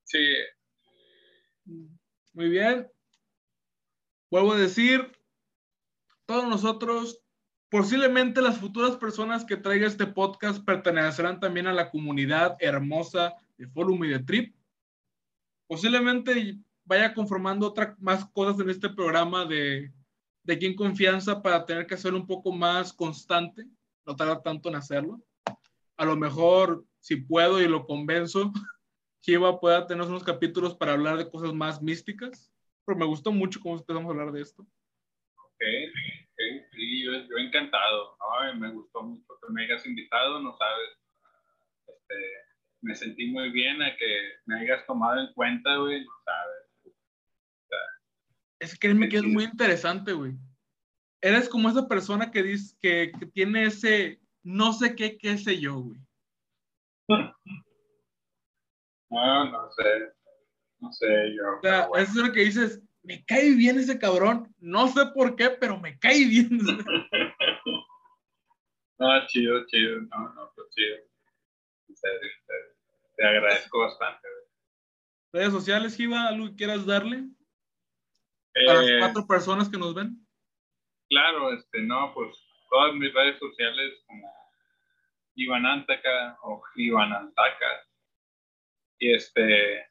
[0.04, 0.36] Sí.
[2.34, 2.90] Muy bien.
[4.30, 5.12] Vuelvo a decir,
[6.26, 7.21] todos nosotros,
[7.72, 13.68] posiblemente las futuras personas que traiga este podcast pertenecerán también a la comunidad hermosa de
[13.68, 14.56] Forum y de Trip.
[15.66, 19.92] Posiblemente vaya conformando otras más cosas en este programa de
[20.44, 23.66] de quién confianza para tener que hacerlo un poco más constante,
[24.06, 25.22] no tarda tanto en hacerlo.
[25.98, 28.52] A lo mejor, si puedo y lo convenzo,
[29.22, 32.52] Jiva pueda tener unos capítulos para hablar de cosas más místicas,
[32.86, 34.64] pero me gustó mucho cómo empezamos a hablar de esto.
[35.36, 35.62] Ok,
[36.72, 38.18] sí, yo, yo encantado,
[38.58, 40.90] me gustó mucho que me hayas invitado, no sabes,
[41.88, 42.16] este,
[42.82, 46.96] me sentí muy bien a que me hayas tomado en cuenta, güey, no sabes
[48.60, 50.34] Es que créeme que es muy interesante, güey.
[51.22, 55.60] Eres como esa persona que dice que, que tiene ese no sé qué, qué sé
[55.60, 56.00] yo, güey.
[59.12, 60.14] No, no sé.
[60.80, 61.58] No sé, yo.
[61.58, 64.54] O sea, pero eso es lo que dices, me cae bien ese cabrón.
[64.60, 66.50] No sé por qué, pero me cae bien.
[69.00, 70.02] No, chido, chido.
[70.02, 70.96] No, no, pues chido.
[71.90, 72.76] En serio, en serio.
[73.18, 74.28] Te agradezco bastante.
[75.34, 77.24] Redes sociales, Giva, algo que quieras darle
[78.68, 80.24] a las Eh, cuatro personas que nos ven.
[81.10, 82.38] claro, este, no, pues
[82.70, 84.32] todas mis redes sociales como
[85.34, 87.88] Iván Antaca o Iván Antaca.
[89.00, 89.84] Y este,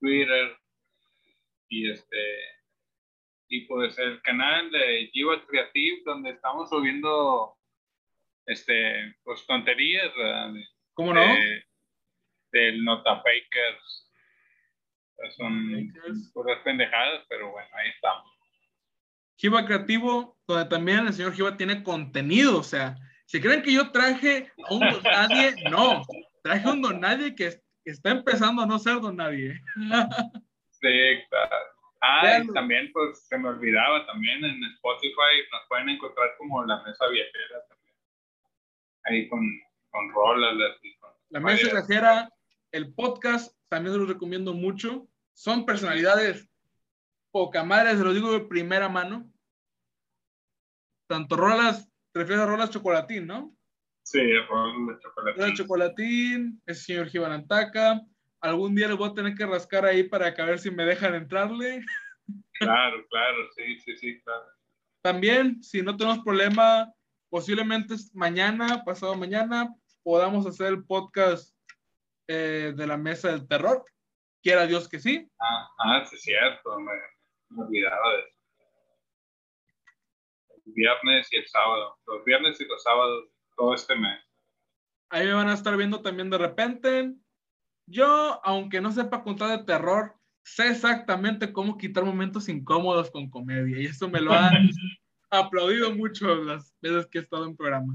[0.00, 0.56] Twitter
[1.68, 2.36] y este,
[3.48, 7.56] y pues el canal de Jiva Creative donde estamos subiendo
[8.46, 10.52] este, pues tonterías, ¿verdad?
[10.94, 11.20] ¿Cómo no?
[11.20, 11.64] de-
[12.52, 14.10] del Nota Fakers.
[15.36, 16.30] Son Fakers.
[16.32, 18.30] puras pendejadas, pero bueno, ahí estamos.
[19.36, 22.58] Giva Creativo, donde también el señor Giva tiene contenido.
[22.58, 22.96] O sea,
[23.28, 26.02] si creen que yo traje a un don nadie, no.
[26.42, 29.60] Traje a un don nadie que, está empezando a no ser don nadie.
[30.70, 30.88] Sí,
[31.28, 31.66] claro.
[32.00, 36.82] Ah, y también, pues, se me olvidaba también en Spotify nos pueden encontrar como la
[36.84, 37.96] mesa viajera también.
[39.04, 39.40] Ahí con,
[39.90, 40.54] con rolas
[41.00, 42.30] con La mesa viajera,
[42.72, 45.06] el podcast, también se los recomiendo mucho.
[45.34, 46.48] Son personalidades
[47.30, 49.30] poca madre, se los digo de primera mano.
[51.08, 53.54] Tanto rolas, te refieres a rolas chocolatín, ¿no?
[54.02, 55.40] Sí, rolas de chocolate.
[55.40, 58.00] Rolas chocolatín, el señor Gibanantaca.
[58.40, 60.84] Algún día les voy a tener que rascar ahí para que a ver si me
[60.84, 61.84] dejan entrarle.
[62.52, 64.44] Claro, claro, sí, sí, sí, claro.
[65.02, 66.92] También, si no tenemos problema,
[67.30, 71.54] posiblemente mañana, pasado mañana, podamos hacer el podcast
[72.26, 73.84] eh, de la mesa del terror.
[74.42, 75.28] Quiera Dios que sí.
[75.40, 76.92] Ah, ah, sí, es cierto, me,
[77.50, 78.37] me olvidaba de eso.
[80.74, 81.96] Viernes y el sábado.
[82.06, 84.20] Los viernes y los sábados, todo este mes.
[85.10, 87.14] Ahí me van a estar viendo también de repente.
[87.86, 90.14] Yo, aunque no sepa contar de terror,
[90.44, 93.80] sé exactamente cómo quitar momentos incómodos con comedia.
[93.80, 94.52] Y eso me lo han
[95.30, 97.94] aplaudido mucho las veces que he estado en programa.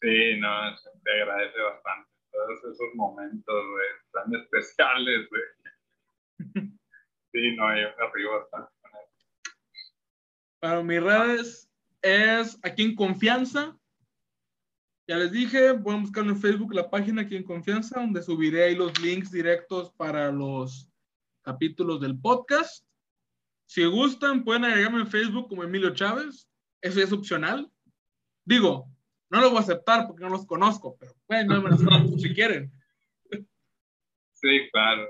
[0.00, 2.10] Sí, no, se te agradece bastante.
[2.30, 5.42] Todos esos momentos, güey, tan especiales, güey.
[7.32, 8.70] Sí, no, yo me río bastante.
[10.60, 11.70] Para mis redes
[12.04, 13.76] es aquí en confianza.
[15.08, 18.64] Ya les dije, voy a buscar en Facebook la página aquí en confianza, donde subiré
[18.64, 20.88] ahí los links directos para los
[21.42, 22.86] capítulos del podcast.
[23.66, 26.46] Si gustan, pueden agregarme en Facebook como Emilio Chávez.
[26.82, 27.70] Eso ya es opcional.
[28.44, 28.86] Digo,
[29.30, 31.70] no lo voy a aceptar porque no los conozco, pero pueden darme
[32.18, 32.70] si quieren.
[34.32, 35.08] Sí, claro.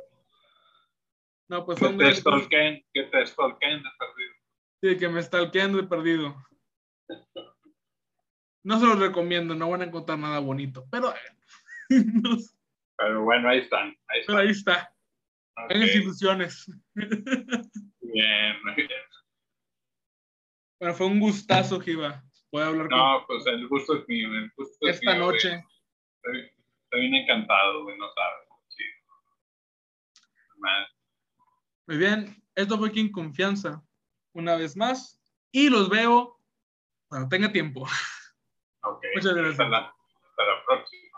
[1.49, 4.35] No, pues Que te stalken, que te stalken de perdido.
[4.81, 6.37] Sí, que me stalkeando de perdido.
[8.63, 11.13] No se los recomiendo, no van a encontrar nada bonito, pero,
[11.91, 12.57] no sé,
[12.97, 13.89] Pero bueno, ahí están.
[14.09, 14.91] Ahí pero ahí está.
[15.57, 16.67] Ok, Háganse ilusiones.
[16.95, 18.89] Bien, muy bien.
[20.81, 22.25] Bueno, fue un gustazo, Giva.
[22.51, 24.29] Poder hablar con No, pues el gusto es mío.
[24.33, 25.21] El gusto es esta güey.
[25.21, 25.65] noche.
[26.23, 26.51] Estoy,
[26.85, 28.49] estoy bien encantado, güey, no sabes.
[28.69, 28.85] Sí.
[31.87, 33.85] Muy bien, esto fue en confianza,
[34.33, 35.21] una vez más,
[35.53, 36.41] y los veo
[37.15, 37.87] cuando tenga tiempo.
[39.15, 39.53] Muchas gracias.
[39.53, 41.14] Hasta la, hasta la próxima.